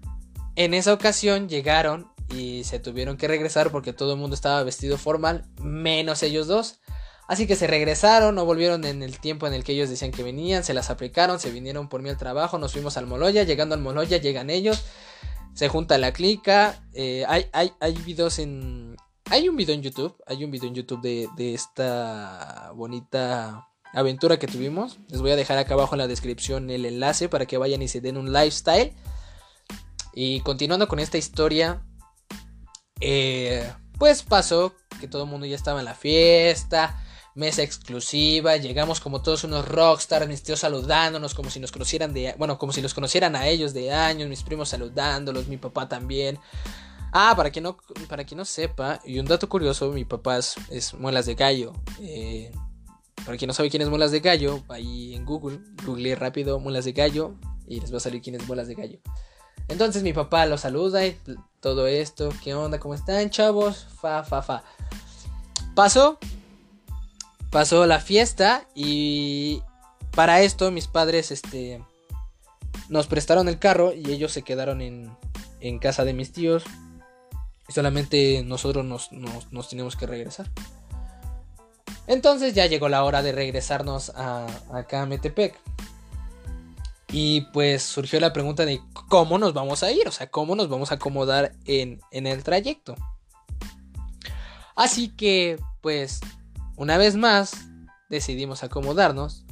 en 0.56 0.74
esa 0.74 0.92
ocasión 0.92 1.48
llegaron 1.48 2.10
y 2.28 2.64
se 2.64 2.80
tuvieron 2.80 3.16
que 3.16 3.28
regresar 3.28 3.70
porque 3.70 3.92
todo 3.92 4.14
el 4.14 4.18
mundo 4.18 4.34
estaba 4.34 4.60
vestido 4.64 4.98
formal, 4.98 5.44
menos 5.62 6.24
ellos 6.24 6.48
dos. 6.48 6.80
Así 7.28 7.46
que 7.46 7.54
se 7.54 7.68
regresaron, 7.68 8.34
no 8.34 8.44
volvieron 8.44 8.84
en 8.84 9.04
el 9.04 9.20
tiempo 9.20 9.46
en 9.46 9.54
el 9.54 9.62
que 9.62 9.70
ellos 9.70 9.88
decían 9.88 10.10
que 10.10 10.24
venían, 10.24 10.64
se 10.64 10.74
las 10.74 10.90
aplicaron, 10.90 11.38
se 11.38 11.52
vinieron 11.52 11.88
por 11.88 12.02
mí 12.02 12.08
al 12.08 12.16
trabajo, 12.16 12.58
nos 12.58 12.72
fuimos 12.72 12.96
al 12.96 13.06
Moloya, 13.06 13.44
llegando 13.44 13.76
al 13.76 13.80
Moloya 13.80 14.16
llegan 14.16 14.50
ellos, 14.50 14.82
se 15.54 15.68
junta 15.68 15.98
la 15.98 16.12
clica, 16.12 16.82
eh, 16.92 17.24
hay, 17.28 17.46
hay, 17.52 17.72
hay 17.78 17.92
videos 17.92 18.40
en... 18.40 18.96
Hay 19.30 19.48
un 19.48 19.54
video 19.56 19.76
en 19.76 19.82
YouTube, 19.82 20.16
hay 20.26 20.42
un 20.42 20.50
video 20.50 20.68
en 20.68 20.74
YouTube 20.74 21.00
de, 21.00 21.28
de 21.36 21.54
esta 21.54 22.72
bonita 22.74 23.68
aventura 23.92 24.36
que 24.36 24.48
tuvimos. 24.48 24.98
Les 25.10 25.20
voy 25.20 25.30
a 25.30 25.36
dejar 25.36 25.58
acá 25.58 25.74
abajo 25.74 25.94
en 25.94 26.00
la 26.00 26.08
descripción 26.08 26.70
el 26.70 26.84
enlace 26.84 27.28
para 27.28 27.46
que 27.46 27.56
vayan 27.56 27.82
y 27.82 27.88
se 27.88 28.00
den 28.00 28.16
un 28.16 28.32
lifestyle. 28.32 28.92
Y 30.14 30.40
continuando 30.40 30.88
con 30.88 30.98
esta 30.98 31.18
historia, 31.18 31.82
eh, 33.00 33.70
pues 33.98 34.22
pasó 34.22 34.74
que 35.00 35.08
todo 35.08 35.24
el 35.24 35.30
mundo 35.30 35.46
ya 35.46 35.56
estaba 35.56 35.80
en 35.80 35.84
la 35.84 35.94
fiesta, 35.94 37.02
mesa 37.34 37.62
exclusiva, 37.62 38.56
llegamos 38.56 39.00
como 39.00 39.22
todos 39.22 39.44
unos 39.44 39.66
rockstars, 39.66 40.28
mis 40.28 40.42
tíos 40.42 40.60
saludándonos 40.60 41.34
como 41.34 41.50
si 41.50 41.58
nos 41.58 41.72
conocieran 41.72 42.14
de, 42.14 42.34
bueno, 42.38 42.58
como 42.58 42.72
si 42.72 42.80
los 42.80 42.94
conocieran 42.94 43.34
a 43.34 43.48
ellos 43.48 43.74
de 43.74 43.92
años, 43.92 44.28
mis 44.28 44.42
primos 44.42 44.68
saludándolos, 44.68 45.48
mi 45.48 45.56
papá 45.56 45.88
también. 45.88 46.38
Ah, 47.12 47.34
para 47.36 47.50
quien 47.50 47.64
no, 47.64 47.76
para 48.08 48.24
quien 48.24 48.38
no 48.38 48.44
sepa, 48.44 49.00
y 49.04 49.18
un 49.18 49.26
dato 49.26 49.48
curioso, 49.48 49.92
mi 49.92 50.04
papá 50.04 50.38
es, 50.38 50.94
Muelas 50.94 51.26
de 51.26 51.34
Gallo. 51.34 51.72
Eh, 52.00 52.52
para 53.24 53.36
quien 53.36 53.48
no 53.48 53.54
sabe 53.54 53.70
quién 53.70 53.82
es 53.82 53.88
Muelas 53.88 54.10
de 54.10 54.20
Gallo, 54.20 54.64
ahí 54.68 55.14
en 55.14 55.24
Google, 55.24 55.60
google 55.84 56.14
rápido 56.16 56.58
Muelas 56.58 56.84
de 56.84 56.92
Gallo 56.92 57.34
y 57.66 57.80
les 57.80 57.92
va 57.92 57.98
a 57.98 58.00
salir 58.00 58.20
quién 58.20 58.36
es 58.36 58.46
Muelas 58.46 58.68
de 58.68 58.74
Gallo. 58.74 58.98
Entonces 59.68 60.02
mi 60.02 60.12
papá 60.12 60.46
los 60.46 60.60
saluda 60.60 61.06
y 61.06 61.18
todo 61.60 61.86
esto, 61.86 62.30
¿qué 62.42 62.54
onda? 62.54 62.78
¿Cómo 62.78 62.94
están, 62.94 63.30
chavos? 63.30 63.86
Fa, 64.00 64.22
fa, 64.24 64.42
fa. 64.42 64.62
Pasó, 65.74 66.18
pasó 67.50 67.86
la 67.86 68.00
fiesta 68.00 68.66
y 68.74 69.62
para 70.14 70.42
esto 70.42 70.70
mis 70.70 70.86
padres, 70.86 71.30
este, 71.30 71.82
nos 72.88 73.06
prestaron 73.06 73.48
el 73.48 73.58
carro 73.58 73.92
y 73.92 74.10
ellos 74.10 74.32
se 74.32 74.42
quedaron 74.42 74.80
en, 74.80 75.16
en 75.60 75.78
casa 75.78 76.04
de 76.04 76.12
mis 76.12 76.32
tíos. 76.32 76.64
Y 77.68 77.72
solamente 77.72 78.42
nosotros 78.44 78.84
nos, 78.84 79.10
nos, 79.12 79.68
tenemos 79.68 79.96
que 79.96 80.06
regresar. 80.06 80.50
Entonces 82.06 82.52
ya 82.54 82.66
llegó 82.66 82.90
la 82.90 83.02
hora 83.04 83.22
de 83.22 83.32
regresarnos 83.32 84.10
a, 84.10 84.46
acá 84.72 85.02
a 85.02 85.06
Metepec. 85.06 85.58
Y 87.16 87.42
pues 87.52 87.84
surgió 87.84 88.18
la 88.18 88.32
pregunta 88.32 88.66
de 88.66 88.82
cómo 89.08 89.38
nos 89.38 89.54
vamos 89.54 89.84
a 89.84 89.92
ir, 89.92 90.08
o 90.08 90.10
sea, 90.10 90.28
cómo 90.32 90.56
nos 90.56 90.68
vamos 90.68 90.90
a 90.90 90.96
acomodar 90.96 91.54
en, 91.64 92.00
el 92.10 92.42
trayecto. 92.42 92.96
Así 94.74 95.10
que, 95.10 95.60
pues, 95.80 96.18
una 96.74 96.98
vez 96.98 97.14
más, 97.14 97.68
decidimos 98.10 98.64
acomodarnos. 98.64 99.46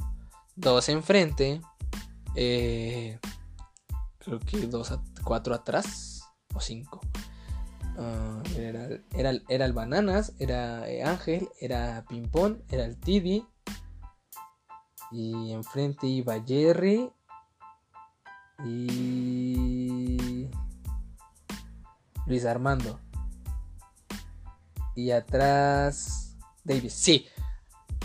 Dos 0.57 0.89
enfrente. 0.89 1.61
Eh, 2.35 3.17
creo 4.17 4.39
que 4.41 4.67
dos 4.67 4.93
cuatro 5.23 5.55
atrás. 5.55 6.23
O 6.53 6.59
cinco. 6.59 6.99
Ah, 7.97 8.43
era, 8.57 8.89
era, 9.47 9.65
el 9.65 9.71
Bananas, 9.71 10.33
era 10.37 10.89
eh, 10.89 11.01
Ángel, 11.01 11.47
era 11.61 12.03
Pimpón, 12.09 12.61
era 12.67 12.83
el 12.83 12.97
Tibi. 12.97 13.47
Y 15.13 15.53
enfrente 15.53 16.07
iba 16.07 16.43
Jerry 16.45 17.09
y 18.65 20.49
Luis 22.25 22.45
Armando. 22.45 22.99
Y 24.95 25.11
atrás 25.11 26.35
Davis. 26.63 26.93
Sí, 26.93 27.27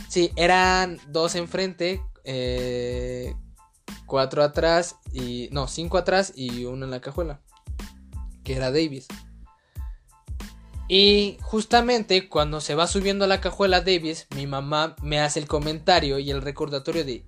sí, 0.08 0.32
eran 0.36 0.98
dos 1.08 1.34
enfrente, 1.34 2.02
eh, 2.24 3.34
cuatro 4.06 4.42
atrás 4.42 4.96
y 5.12 5.48
no, 5.52 5.68
cinco 5.68 5.98
atrás 5.98 6.32
y 6.34 6.64
uno 6.64 6.84
en 6.84 6.90
la 6.90 7.00
cajuela, 7.00 7.40
que 8.44 8.56
era 8.56 8.70
Davis. 8.70 9.06
Y 10.88 11.36
justamente 11.42 12.30
cuando 12.30 12.62
se 12.62 12.74
va 12.74 12.86
subiendo 12.86 13.26
a 13.26 13.28
la 13.28 13.42
cajuela 13.42 13.82
Davis, 13.82 14.26
mi 14.34 14.46
mamá 14.46 14.96
me 15.02 15.20
hace 15.20 15.38
el 15.38 15.46
comentario 15.46 16.18
y 16.18 16.30
el 16.30 16.40
recordatorio 16.40 17.04
de 17.04 17.26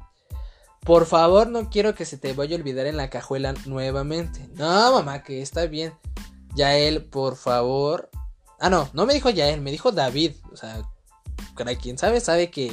por 0.81 1.07
favor, 1.07 1.49
no 1.49 1.69
quiero 1.69 1.95
que 1.95 2.05
se 2.05 2.17
te 2.17 2.33
vaya 2.33 2.57
a 2.57 2.59
olvidar 2.59 2.87
en 2.87 2.97
la 2.97 3.11
cajuela 3.11 3.53
nuevamente. 3.67 4.49
No, 4.55 4.93
mamá, 4.93 5.23
que 5.23 5.43
está 5.43 5.67
bien. 5.67 5.93
Yael, 6.55 7.05
por 7.05 7.37
favor. 7.37 8.11
Ah, 8.59 8.71
no, 8.71 8.89
no 8.93 9.07
me 9.07 9.15
dijo 9.15 9.31
Yael, 9.31 9.61
me 9.61 9.71
dijo 9.71 9.93
David. 9.93 10.33
O 10.53 10.57
sea, 10.57 10.83
para 11.57 11.75
quien 11.77 11.99
sabe, 11.99 12.21
sabe 12.21 12.51
que 12.51 12.73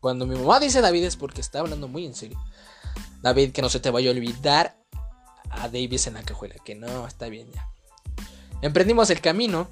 cuando 0.00 0.26
mi 0.26 0.36
mamá 0.36 0.60
dice 0.60 0.80
David 0.80 1.04
es 1.04 1.16
porque 1.16 1.40
está 1.40 1.60
hablando 1.60 1.88
muy 1.88 2.06
en 2.06 2.14
serio. 2.14 2.38
David, 3.22 3.52
que 3.52 3.62
no 3.62 3.68
se 3.68 3.80
te 3.80 3.90
vaya 3.90 4.10
a 4.10 4.12
olvidar 4.12 4.76
a 5.50 5.68
Davis 5.68 6.06
en 6.06 6.14
la 6.14 6.22
cajuela. 6.22 6.56
Que 6.64 6.74
no, 6.74 7.06
está 7.06 7.28
bien 7.28 7.50
ya. 7.52 7.68
Emprendimos 8.62 9.10
el 9.10 9.20
camino. 9.20 9.68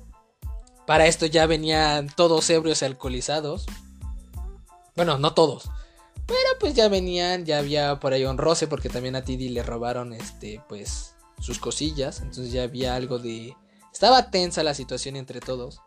Para 0.87 1.07
esto 1.07 1.27
ya 1.27 1.47
venían 1.47 2.09
todos 2.09 2.49
ebrios 2.51 2.83
y 2.83 2.85
alcoholizados. 2.85 3.67
Bueno, 4.97 5.19
no 5.19 5.35
todos. 5.35 5.71
Pero 6.27 6.49
pues 6.59 6.75
ya 6.75 6.89
venían, 6.89 7.45
ya 7.45 7.59
había 7.59 8.01
por 8.01 8.13
ahí 8.13 8.25
un 8.25 8.39
roce 8.39 8.67
porque 8.67 8.89
también 8.89 9.17
a 9.17 9.23
Tidi 9.23 9.51
le 9.51 9.63
robaron 9.63 10.13
este 10.13 10.63
pues 10.69 11.15
sus 11.41 11.59
cosillas, 11.59 12.21
entonces 12.21 12.53
ya 12.53 12.63
había 12.63 12.95
algo 12.95 13.19
de 13.19 13.55
estaba 13.93 14.31
tensa 14.31 14.63
la 14.63 14.75
situación 14.75 15.17
entre 15.17 15.41
todos. 15.41 15.81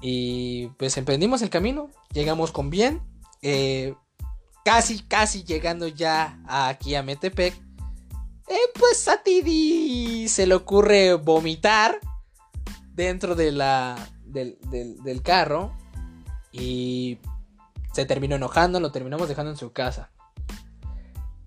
Y 0.00 0.68
pues 0.78 0.96
emprendimos 0.96 1.42
el 1.42 1.50
camino, 1.50 1.90
llegamos 2.12 2.52
con 2.52 2.68
bien, 2.68 3.00
eh, 3.40 3.94
casi 4.64 5.00
casi 5.00 5.44
llegando 5.44 5.86
ya 5.88 6.40
aquí 6.46 6.94
a 6.94 7.02
Metepec. 7.02 7.54
Eh, 8.48 8.56
pues 8.78 9.08
a 9.08 9.22
Tidi 9.22 10.28
se 10.28 10.46
le 10.46 10.54
ocurre 10.54 11.14
vomitar 11.14 11.98
dentro 12.92 13.34
de 13.34 13.52
la, 13.52 13.96
del, 14.26 14.58
del 14.70 15.22
carro. 15.22 15.72
Y 16.52 17.18
se 17.94 18.04
terminó 18.04 18.34
enojando, 18.34 18.80
lo 18.80 18.90
terminamos 18.90 19.28
dejando 19.28 19.52
en 19.52 19.56
su 19.56 19.72
casa. 19.72 20.10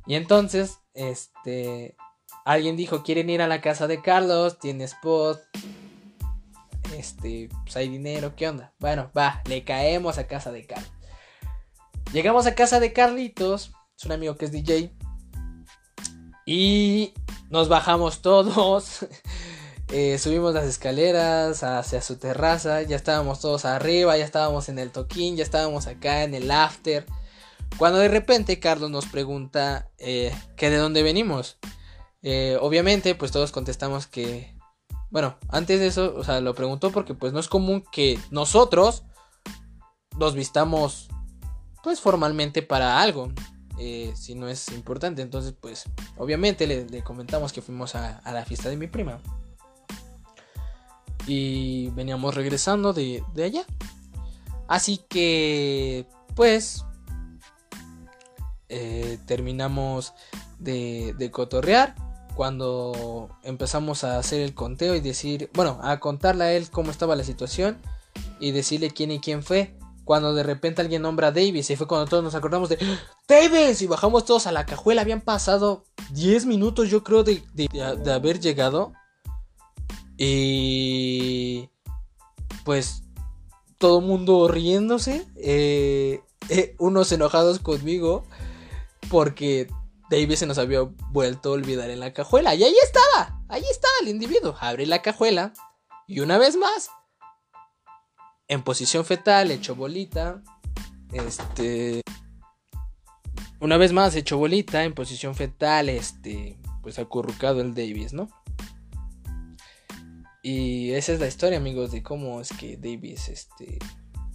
Y 0.06 0.16
entonces, 0.16 0.80
este, 0.94 1.98
alguien 2.46 2.78
dijo, 2.78 3.04
quieren 3.04 3.30
ir 3.30 3.42
a 3.42 3.48
la 3.48 3.60
casa 3.60 3.88
de 3.88 4.02
Carlos, 4.02 4.58
tiene 4.58 4.86
spot, 4.86 5.42
este, 6.96 7.50
pues 7.64 7.76
hay 7.76 7.90
dinero, 7.90 8.34
¿qué 8.38 8.48
onda? 8.48 8.74
Bueno, 8.80 9.12
va, 9.16 9.42
le 9.50 9.66
caemos 9.66 10.18
a 10.18 10.28
casa 10.28 10.54
de 10.54 10.66
Carlos. 10.66 10.90
Llegamos 12.14 12.48
a 12.48 12.56
casa 12.56 12.80
de 12.80 12.94
Carlitos, 12.94 13.74
es 13.98 14.06
un 14.06 14.14
amigo 14.14 14.38
que 14.38 14.46
es 14.46 14.52
DJ, 14.54 14.94
y 16.46 17.14
nos 17.50 17.68
bajamos 17.68 18.22
todos. 18.22 19.06
Eh, 19.90 20.18
subimos 20.18 20.54
las 20.54 20.66
escaleras 20.66 21.64
hacia 21.64 22.02
su 22.02 22.18
terraza, 22.18 22.82
ya 22.82 22.98
estábamos 22.98 23.40
todos 23.40 23.64
arriba, 23.64 24.18
ya 24.18 24.26
estábamos 24.26 24.68
en 24.68 24.80
el 24.80 24.92
toquín, 24.92 25.38
ya 25.38 25.44
estábamos 25.44 25.88
acá 25.88 26.24
en 26.24 26.34
el 26.34 26.52
after. 26.52 27.06
Cuando 27.78 28.00
de 28.00 28.10
repente 28.10 28.60
Carlos 28.60 28.92
nos 28.92 29.06
pregunta 29.06 29.90
eh, 29.98 30.36
que 30.58 30.70
de 30.70 30.78
dónde 30.78 31.04
venimos. 31.04 31.58
Eh, 32.22 32.58
obviamente, 32.60 33.16
pues 33.16 33.32
todos 33.32 33.54
contestamos 33.54 34.08
que, 34.08 34.54
bueno, 35.10 35.38
antes 35.48 35.80
de 35.80 35.88
eso, 35.88 36.16
o 36.18 36.24
sea, 36.24 36.42
lo 36.42 36.54
preguntó 36.54 36.92
porque 36.92 37.14
pues 37.14 37.32
no 37.32 37.40
es 37.40 37.48
común 37.48 37.84
que 37.90 38.20
nosotros 38.30 39.04
nos 40.18 40.34
vistamos, 40.36 41.08
pues 41.82 42.02
formalmente 42.02 42.62
para 42.62 43.02
algo. 43.02 43.32
si 43.78 44.36
no 44.36 44.50
es 44.50 44.70
importante, 44.70 45.22
entonces 45.22 45.54
pues 45.54 45.86
obviamente 46.18 46.68
le, 46.68 47.04
comentamos 47.04 47.54
que 47.54 47.62
fuimos 47.62 47.96
a 47.96 48.22
la 48.26 48.44
fiesta 48.44 48.70
de 48.70 48.76
mi 48.76 48.88
prima 48.88 49.22
y 51.28 51.90
veníamos 51.90 52.34
regresando 52.34 52.94
de, 52.94 53.24
allá. 53.44 53.66
Así 54.68 55.02
que, 55.10 56.08
pues, 56.36 56.86
eh, 58.70 59.20
terminamos 59.26 60.14
de, 60.58 61.14
de, 61.18 61.30
cotorrear. 61.30 61.96
Cuando 62.36 63.30
empezamos 63.44 64.04
a 64.04 64.20
hacer 64.20 64.42
el 64.42 64.54
conteo 64.54 64.96
y 64.96 65.00
decir, 65.00 65.50
bueno, 65.54 65.80
a 65.82 66.00
contarle 66.00 66.44
a 66.44 66.54
él 66.54 66.70
cómo 66.70 66.92
estaba 66.92 67.16
la 67.16 67.24
situación 67.24 67.78
y 68.40 68.52
decirle 68.52 68.92
quién 68.92 69.12
y 69.12 69.20
quién 69.20 69.44
fue. 69.44 69.76
Cuando 70.06 70.34
de 70.34 70.44
repente 70.44 70.82
alguien 70.82 71.02
nombra 71.02 71.30
a 71.30 71.32
Davis 71.32 71.70
y 71.70 71.76
fue 71.76 71.88
cuando 71.88 72.08
todos 72.08 72.24
nos 72.24 72.36
acordamos 72.36 72.70
de 72.70 72.78
Davis 73.28 73.82
y 73.82 73.88
bajamos 73.88 74.24
todos 74.24 74.48
a 74.48 74.52
la 74.52 74.66
cajuela. 74.66 75.02
Habían 75.02 75.22
pasado 75.22 75.84
10 76.12 76.46
minutos, 76.46 76.90
yo 76.90 77.04
creo, 77.04 77.24
de, 77.24 77.44
de 77.54 78.12
haber 78.12 78.40
llegado. 78.40 78.94
Y 80.18 81.70
pues 82.66 83.04
todo 83.78 84.02
mundo 84.02 84.48
riéndose, 84.48 85.26
eh, 85.36 86.22
eh, 86.50 86.76
unos 86.80 87.12
enojados 87.12 87.60
conmigo 87.60 88.26
porque 89.10 89.68
David 90.10 90.36
se 90.36 90.46
nos 90.46 90.58
había 90.58 90.82
vuelto 91.12 91.50
a 91.50 91.54
olvidar 91.54 91.90
en 91.90 92.00
la 92.00 92.14
cajuela. 92.14 92.56
Y 92.56 92.64
ahí 92.64 92.76
estaba, 92.84 93.42
ahí 93.48 93.64
estaba 93.70 93.94
el 94.02 94.10
individuo. 94.10 94.56
Abre 94.60 94.86
la 94.86 95.02
cajuela 95.02 95.54
y 96.08 96.22
una 96.22 96.38
vez 96.38 96.56
más, 96.56 96.90
en 98.48 98.64
posición 98.64 99.06
fetal, 99.06 99.52
hecho 99.52 99.76
bolita. 99.76 100.42
Este. 101.12 102.02
Una 103.60 103.78
vez 103.78 103.92
más, 103.92 104.16
hecho 104.16 104.38
bolita, 104.38 104.84
en 104.84 104.94
posición 104.94 105.36
fetal, 105.36 105.90
este. 105.90 106.58
Pues 106.82 107.00
acurrucado 107.00 107.60
el 107.60 107.76
Davis, 107.76 108.14
¿no? 108.14 108.30
Y 110.50 110.94
esa 110.94 111.12
es 111.12 111.20
la 111.20 111.28
historia, 111.28 111.58
amigos, 111.58 111.92
de 111.92 112.02
cómo 112.02 112.40
es 112.40 112.54
que 112.54 112.78
Davis, 112.78 113.28
este. 113.28 113.80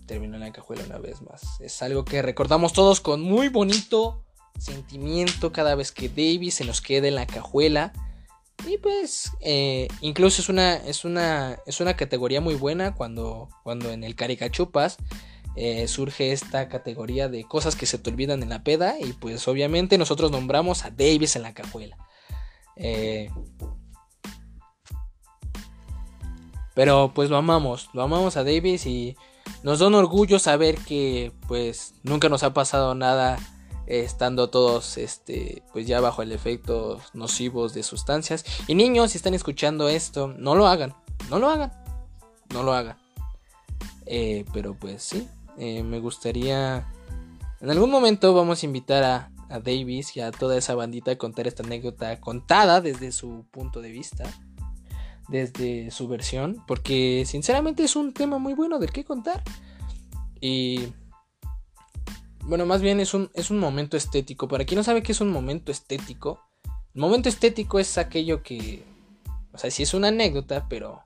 Terminó 0.04 0.34
en 0.34 0.42
la 0.42 0.52
cajuela 0.52 0.84
una 0.84 0.98
vez 0.98 1.22
más. 1.22 1.58
Es 1.58 1.80
algo 1.80 2.04
que 2.04 2.20
recordamos 2.20 2.74
todos 2.74 3.00
con 3.00 3.22
muy 3.22 3.48
bonito 3.48 4.22
sentimiento 4.58 5.52
cada 5.52 5.74
vez 5.74 5.90
que 5.90 6.10
Davis 6.10 6.56
se 6.56 6.66
nos 6.66 6.82
queda 6.82 7.08
en 7.08 7.14
la 7.14 7.26
cajuela. 7.26 7.94
Y 8.68 8.76
pues 8.76 9.32
eh, 9.40 9.88
incluso 10.02 10.42
es 10.42 10.50
una, 10.50 10.74
es, 10.74 11.06
una, 11.06 11.58
es 11.64 11.80
una 11.80 11.96
categoría 11.96 12.42
muy 12.42 12.56
buena 12.56 12.94
cuando, 12.94 13.48
cuando 13.62 13.90
en 13.90 14.04
el 14.04 14.14
Caricachupas 14.14 14.98
eh, 15.56 15.88
surge 15.88 16.32
esta 16.32 16.68
categoría 16.68 17.30
de 17.30 17.44
cosas 17.44 17.74
que 17.74 17.86
se 17.86 17.96
te 17.96 18.10
olvidan 18.10 18.42
en 18.42 18.50
la 18.50 18.64
peda. 18.64 18.96
Y 19.00 19.14
pues 19.14 19.48
obviamente 19.48 19.96
nosotros 19.96 20.30
nombramos 20.30 20.84
a 20.84 20.90
Davis 20.90 21.36
en 21.36 21.42
la 21.42 21.54
cajuela. 21.54 21.96
Eh, 22.76 23.30
pero 26.74 27.12
pues 27.14 27.30
lo 27.30 27.36
amamos, 27.36 27.90
lo 27.92 28.02
amamos 28.02 28.36
a 28.36 28.44
Davis 28.44 28.86
y 28.86 29.16
nos 29.62 29.78
da 29.78 29.88
un 29.88 29.94
orgullo 29.94 30.38
saber 30.38 30.76
que 30.76 31.32
pues 31.48 31.94
nunca 32.02 32.28
nos 32.28 32.42
ha 32.42 32.54
pasado 32.54 32.94
nada 32.94 33.38
estando 33.86 34.48
todos 34.48 34.96
este 34.96 35.62
pues 35.72 35.86
ya 35.86 36.00
bajo 36.00 36.22
el 36.22 36.32
efecto 36.32 37.00
nocivos 37.14 37.74
de 37.74 37.82
sustancias. 37.82 38.44
Y 38.66 38.74
niños 38.74 39.12
si 39.12 39.18
están 39.18 39.34
escuchando 39.34 39.88
esto 39.88 40.28
no 40.28 40.54
lo 40.54 40.66
hagan 40.66 40.94
no 41.30 41.38
lo 41.38 41.48
hagan 41.48 41.72
no 42.52 42.62
lo 42.62 42.72
hagan. 42.72 42.96
Eh, 44.06 44.44
pero 44.52 44.74
pues 44.74 45.02
sí 45.02 45.28
eh, 45.58 45.82
me 45.82 46.00
gustaría 46.00 46.88
en 47.60 47.70
algún 47.70 47.90
momento 47.90 48.34
vamos 48.34 48.62
a 48.62 48.66
invitar 48.66 49.04
a, 49.04 49.30
a 49.48 49.60
Davis 49.60 50.16
y 50.16 50.20
a 50.20 50.32
toda 50.32 50.56
esa 50.56 50.74
bandita 50.74 51.12
a 51.12 51.18
contar 51.18 51.46
esta 51.46 51.62
anécdota 51.62 52.20
contada 52.20 52.80
desde 52.80 53.12
su 53.12 53.44
punto 53.50 53.80
de 53.80 53.90
vista 53.90 54.24
desde 55.32 55.90
su 55.90 56.06
versión 56.06 56.62
porque 56.68 57.24
sinceramente 57.26 57.82
es 57.82 57.96
un 57.96 58.14
tema 58.14 58.38
muy 58.38 58.54
bueno 58.54 58.78
del 58.78 58.92
que 58.92 59.04
contar 59.04 59.42
y 60.40 60.92
bueno, 62.44 62.66
más 62.66 62.82
bien 62.82 62.98
es 62.98 63.14
un, 63.14 63.30
es 63.34 63.50
un 63.50 63.58
momento 63.58 63.96
estético. 63.96 64.48
Para 64.48 64.64
quien 64.64 64.76
no 64.76 64.84
sabe 64.84 65.02
qué 65.02 65.12
es 65.12 65.20
un 65.20 65.30
momento 65.30 65.70
estético, 65.70 66.40
el 66.64 67.00
momento 67.00 67.28
estético 67.28 67.78
es 67.78 67.98
aquello 67.98 68.42
que. 68.42 68.84
O 69.52 69.58
sea, 69.58 69.70
sí 69.70 69.84
es 69.84 69.94
una 69.94 70.08
anécdota, 70.08 70.66
pero. 70.68 71.04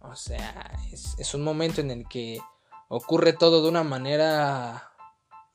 O 0.00 0.14
sea, 0.14 0.78
es, 0.92 1.16
es 1.18 1.34
un 1.34 1.42
momento 1.42 1.80
en 1.80 1.90
el 1.90 2.08
que 2.08 2.40
ocurre 2.88 3.32
todo 3.32 3.62
de 3.62 3.68
una 3.68 3.82
manera 3.82 4.92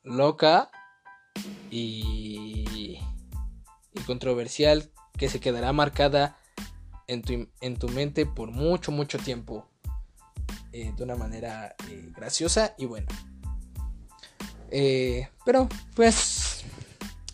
loca 0.03 0.69
y, 1.71 2.99
y 3.93 3.99
controversial 4.05 4.91
que 5.17 5.29
se 5.29 5.39
quedará 5.39 5.73
marcada 5.73 6.37
en 7.07 7.21
tu, 7.21 7.47
en 7.61 7.77
tu 7.77 7.89
mente 7.89 8.25
por 8.25 8.51
mucho, 8.51 8.91
mucho 8.91 9.17
tiempo. 9.17 9.67
Eh, 10.71 10.91
de 10.97 11.03
una 11.03 11.15
manera 11.15 11.73
eh, 11.89 12.11
graciosa 12.13 12.75
y 12.77 12.85
buena. 12.85 13.07
Eh, 14.71 15.29
pero 15.45 15.69
pues 15.95 16.65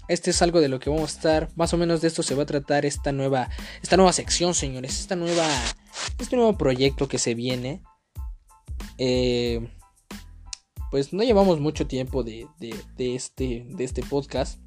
este 0.07 0.29
es 0.31 0.41
algo 0.41 0.60
de 0.62 0.67
lo 0.67 0.79
que 0.79 0.89
vamos 0.89 1.12
a 1.12 1.15
estar. 1.15 1.49
Más 1.55 1.73
o 1.73 1.77
menos 1.77 2.01
de 2.01 2.10
esto 2.10 2.21
se 2.21 2.36
va 2.36 2.43
a 2.43 2.45
tratar 2.45 2.86
esta 2.86 3.12
nueva, 3.12 3.49
esta 3.81 3.97
nueva 3.97 4.13
sección, 4.13 4.53
señores. 4.53 4.99
Esta 4.99 5.15
nueva, 5.15 5.47
este 6.19 6.36
nuevo 6.36 6.57
proyecto 6.57 7.07
que 7.07 7.17
se 7.17 7.34
viene. 7.34 7.81
Eh, 8.97 9.67
pues 10.91 11.13
no 11.13 11.23
llevamos 11.23 11.62
mucho 11.62 11.88
tiempo 11.88 12.23
de, 12.23 12.45
de, 12.60 13.15
este, 13.15 13.65
de 13.69 13.84
este 13.84 14.03
podcast. 14.03 14.60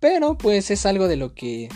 Pero 0.00 0.36
pues 0.36 0.70
es 0.70 0.84
algo 0.86 1.08
de 1.08 1.16
lo 1.16 1.34
que, 1.34 1.70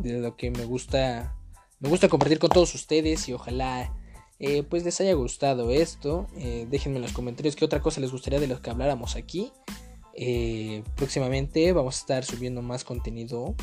de 0.00 0.18
lo 0.20 0.36
que 0.36 0.50
me 0.50 0.64
gusta, 0.64 1.36
me 1.80 1.88
gusta 1.88 2.08
compartir 2.08 2.38
con 2.38 2.50
todos 2.50 2.74
ustedes 2.74 3.28
y 3.28 3.32
ojalá 3.32 3.92
eh, 4.38 4.64
pues 4.64 4.84
les 4.84 5.00
haya 5.00 5.14
gustado 5.14 5.70
esto. 5.70 6.26
Eh, 6.36 6.66
déjenme 6.68 6.96
en 6.96 7.02
los 7.02 7.12
comentarios 7.12 7.54
qué 7.54 7.64
otra 7.64 7.80
cosa 7.80 8.00
les 8.00 8.10
gustaría 8.10 8.40
de 8.40 8.48
lo 8.48 8.60
que 8.60 8.70
habláramos 8.70 9.14
aquí. 9.14 9.52
Eh, 10.14 10.82
próximamente 10.96 11.72
vamos 11.72 11.96
a 11.96 12.00
estar 12.00 12.24
subiendo 12.24 12.60
más 12.60 12.82
contenido. 12.84 13.54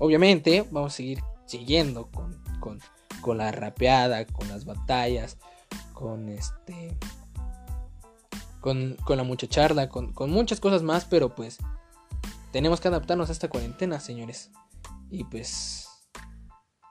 obviamente 0.00 0.66
vamos 0.70 0.92
a 0.92 0.96
seguir 0.96 1.20
siguiendo 1.46 2.10
con, 2.10 3.38
la 3.38 3.52
rapeada, 3.52 4.26
con 4.26 4.48
las 4.48 4.64
batallas, 4.64 5.38
con 5.94 6.28
este... 6.28 6.96
Con, 8.60 8.96
la 9.08 9.24
muchacharla, 9.24 9.88
con, 9.88 10.12
con 10.12 10.30
muchas 10.30 10.60
cosas 10.60 10.82
más, 10.82 11.04
pero 11.04 11.34
pues 11.34 11.58
tenemos 12.52 12.80
que 12.80 12.88
adaptarnos 12.88 13.28
a 13.28 13.32
esta 13.32 13.48
cuarentena, 13.48 13.98
señores. 13.98 14.50
Y 15.12 15.24
pues 15.24 15.86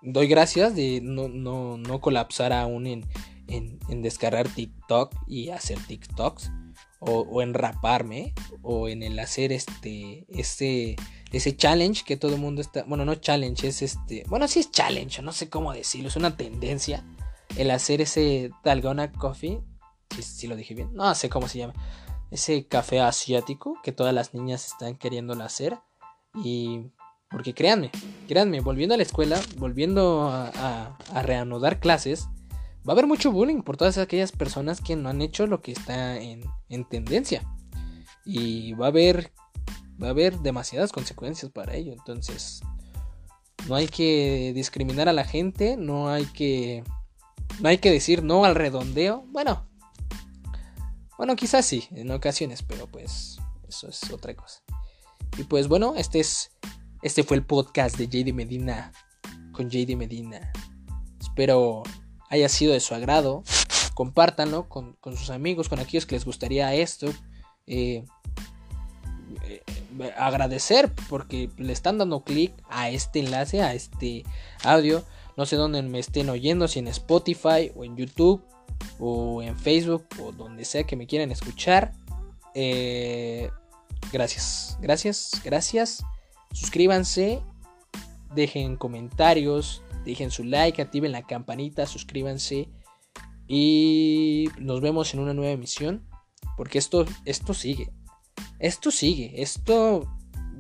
doy 0.03 0.27
gracias 0.27 0.75
de 0.75 1.01
no, 1.01 1.27
no, 1.27 1.77
no 1.77 1.99
colapsar 1.99 2.53
aún 2.53 2.85
en, 2.85 3.09
en, 3.47 4.01
descargar 4.03 4.47
TikTok 4.47 5.13
y 5.27 5.49
hacer 5.49 5.79
TikToks. 5.79 6.51
O, 6.99 7.41
en 7.41 7.55
raparme. 7.55 8.35
O 8.61 8.87
en 8.87 9.01
el 9.01 9.17
hacer 9.17 9.51
este. 9.51 10.27
Ese. 10.29 10.95
Ese 11.31 11.55
challenge 11.57 12.03
que 12.05 12.15
todo 12.15 12.35
el 12.35 12.39
mundo 12.39 12.61
está. 12.61 12.83
Bueno, 12.83 13.05
no 13.05 13.15
challenge, 13.15 13.67
es 13.67 13.81
este. 13.81 14.23
Bueno, 14.27 14.47
sí 14.47 14.59
es 14.59 14.69
challenge, 14.69 15.23
no 15.23 15.31
sé 15.31 15.49
cómo 15.49 15.73
decirlo. 15.73 16.09
Es 16.09 16.15
una 16.15 16.37
tendencia. 16.37 17.03
El 17.57 17.71
hacer 17.71 18.01
ese 18.01 18.51
Dalgona 18.63 19.11
Coffee. 19.11 19.61
Si, 20.15 20.21
si 20.21 20.47
lo 20.47 20.55
dije 20.55 20.75
bien. 20.75 20.93
No 20.93 21.15
sé 21.15 21.27
cómo 21.27 21.47
se 21.47 21.57
llama. 21.57 21.73
Ese 22.29 22.67
café 22.67 22.99
asiático 22.99 23.79
que 23.81 23.91
todas 23.91 24.13
las 24.13 24.35
niñas 24.35 24.67
están 24.67 24.95
queriendo 24.95 25.33
hacer. 25.41 25.79
Y 26.43 26.91
porque 27.31 27.53
créanme, 27.53 27.89
créanme, 28.27 28.59
volviendo 28.59 28.93
a 28.93 28.97
la 28.97 29.03
escuela, 29.03 29.41
volviendo 29.57 30.29
a, 30.29 30.97
reanudar 31.23 31.79
clases, 31.79 32.27
va 32.87 32.89
a 32.89 32.91
haber 32.91 33.07
mucho 33.07 33.31
bullying 33.31 33.61
por 33.61 33.77
todas 33.77 33.97
aquellas 33.97 34.33
personas 34.33 34.81
que 34.81 34.97
no 34.97 35.07
han 35.07 35.21
hecho 35.21 35.47
lo 35.47 35.61
que 35.61 35.71
está 35.71 36.17
en, 36.17 36.43
tendencia. 36.89 37.43
Y 38.25 38.73
va 38.73 38.85
a 38.87 38.89
haber. 38.89 39.31
Va 40.01 40.07
a 40.07 40.09
haber 40.11 40.39
demasiadas 40.39 40.91
consecuencias 40.91 41.51
para 41.51 41.75
ello. 41.75 41.93
Entonces. 41.93 42.61
No 43.67 43.75
hay 43.75 43.87
que 43.87 44.51
discriminar 44.53 45.07
a 45.07 45.13
la 45.13 45.23
gente. 45.23 45.77
No 45.77 46.09
hay 46.09 46.25
que. 46.25 46.83
No 47.59 47.69
hay 47.69 47.77
que 47.77 47.91
decir 47.91 48.23
no 48.23 48.45
al 48.45 48.55
redondeo. 48.55 49.25
Bueno. 49.29 49.67
Bueno, 51.17 51.35
quizás 51.35 51.65
sí, 51.65 51.87
en 51.91 52.11
ocasiones, 52.11 52.61
pero 52.61 52.87
pues. 52.87 53.39
Eso 53.67 53.87
es 53.87 54.11
otra 54.11 54.35
cosa. 54.35 54.61
Y 55.37 55.43
pues 55.43 55.67
bueno, 55.67 55.95
este 55.95 56.19
es 56.19 56.51
este 57.01 57.23
fue 57.23 57.37
el 57.37 57.43
podcast 57.43 57.97
de 57.97 58.07
JD 58.07 58.33
Medina 58.33 58.91
con 59.51 59.69
JD 59.69 59.95
Medina. 59.95 60.51
Espero 61.19 61.83
haya 62.29 62.49
sido 62.49 62.73
de 62.73 62.79
su 62.79 62.93
agrado. 62.95 63.43
Compártanlo 63.93 64.69
con, 64.69 64.97
sus 65.03 65.29
amigos, 65.29 65.69
con 65.69 65.79
aquellos 65.79 66.05
que 66.05 66.15
les 66.15 66.25
gustaría 66.25 66.73
esto. 66.73 67.07
Eh, 67.67 68.03
eh, 69.47 69.63
agradecer 70.17 70.91
porque 71.09 71.49
le 71.57 71.73
están 71.73 71.97
dando 71.97 72.23
clic 72.23 72.53
a 72.69 72.89
este 72.89 73.19
enlace, 73.19 73.61
a 73.61 73.73
este 73.73 74.23
audio. 74.63 75.03
No 75.37 75.45
sé 75.45 75.55
dónde 75.55 75.81
me 75.81 75.99
estén 75.99 76.29
oyendo, 76.29 76.67
si 76.67 76.79
en 76.79 76.87
Spotify 76.87 77.71
o 77.75 77.83
en 77.83 77.95
YouTube 77.97 78.43
o 78.99 79.41
en 79.41 79.57
Facebook 79.57 80.05
o 80.21 80.31
donde 80.31 80.65
sea 80.65 80.83
que 80.83 80.95
me 80.95 81.07
quieran 81.07 81.31
escuchar. 81.31 81.93
Eh, 82.55 83.49
gracias, 84.11 84.77
gracias, 84.81 85.41
gracias. 85.43 86.03
Suscríbanse, 86.53 87.41
dejen 88.33 88.75
comentarios, 88.75 89.83
dejen 90.05 90.31
su 90.31 90.43
like, 90.43 90.81
activen 90.81 91.11
la 91.11 91.23
campanita, 91.23 91.85
suscríbanse 91.85 92.69
y 93.47 94.49
nos 94.59 94.81
vemos 94.81 95.13
en 95.13 95.19
una 95.19 95.33
nueva 95.33 95.51
emisión 95.51 96.07
porque 96.57 96.77
esto 96.77 97.05
esto 97.25 97.53
sigue. 97.53 97.91
Esto 98.59 98.91
sigue, 98.91 99.41
esto 99.41 100.07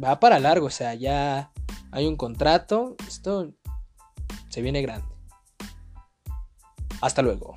va 0.03 0.19
para 0.19 0.39
largo, 0.39 0.67
o 0.67 0.71
sea, 0.71 0.95
ya 0.95 1.51
hay 1.91 2.07
un 2.07 2.15
contrato, 2.15 2.95
esto 3.07 3.53
se 4.49 4.61
viene 4.61 4.81
grande. 4.81 5.07
Hasta 7.01 7.21
luego. 7.21 7.55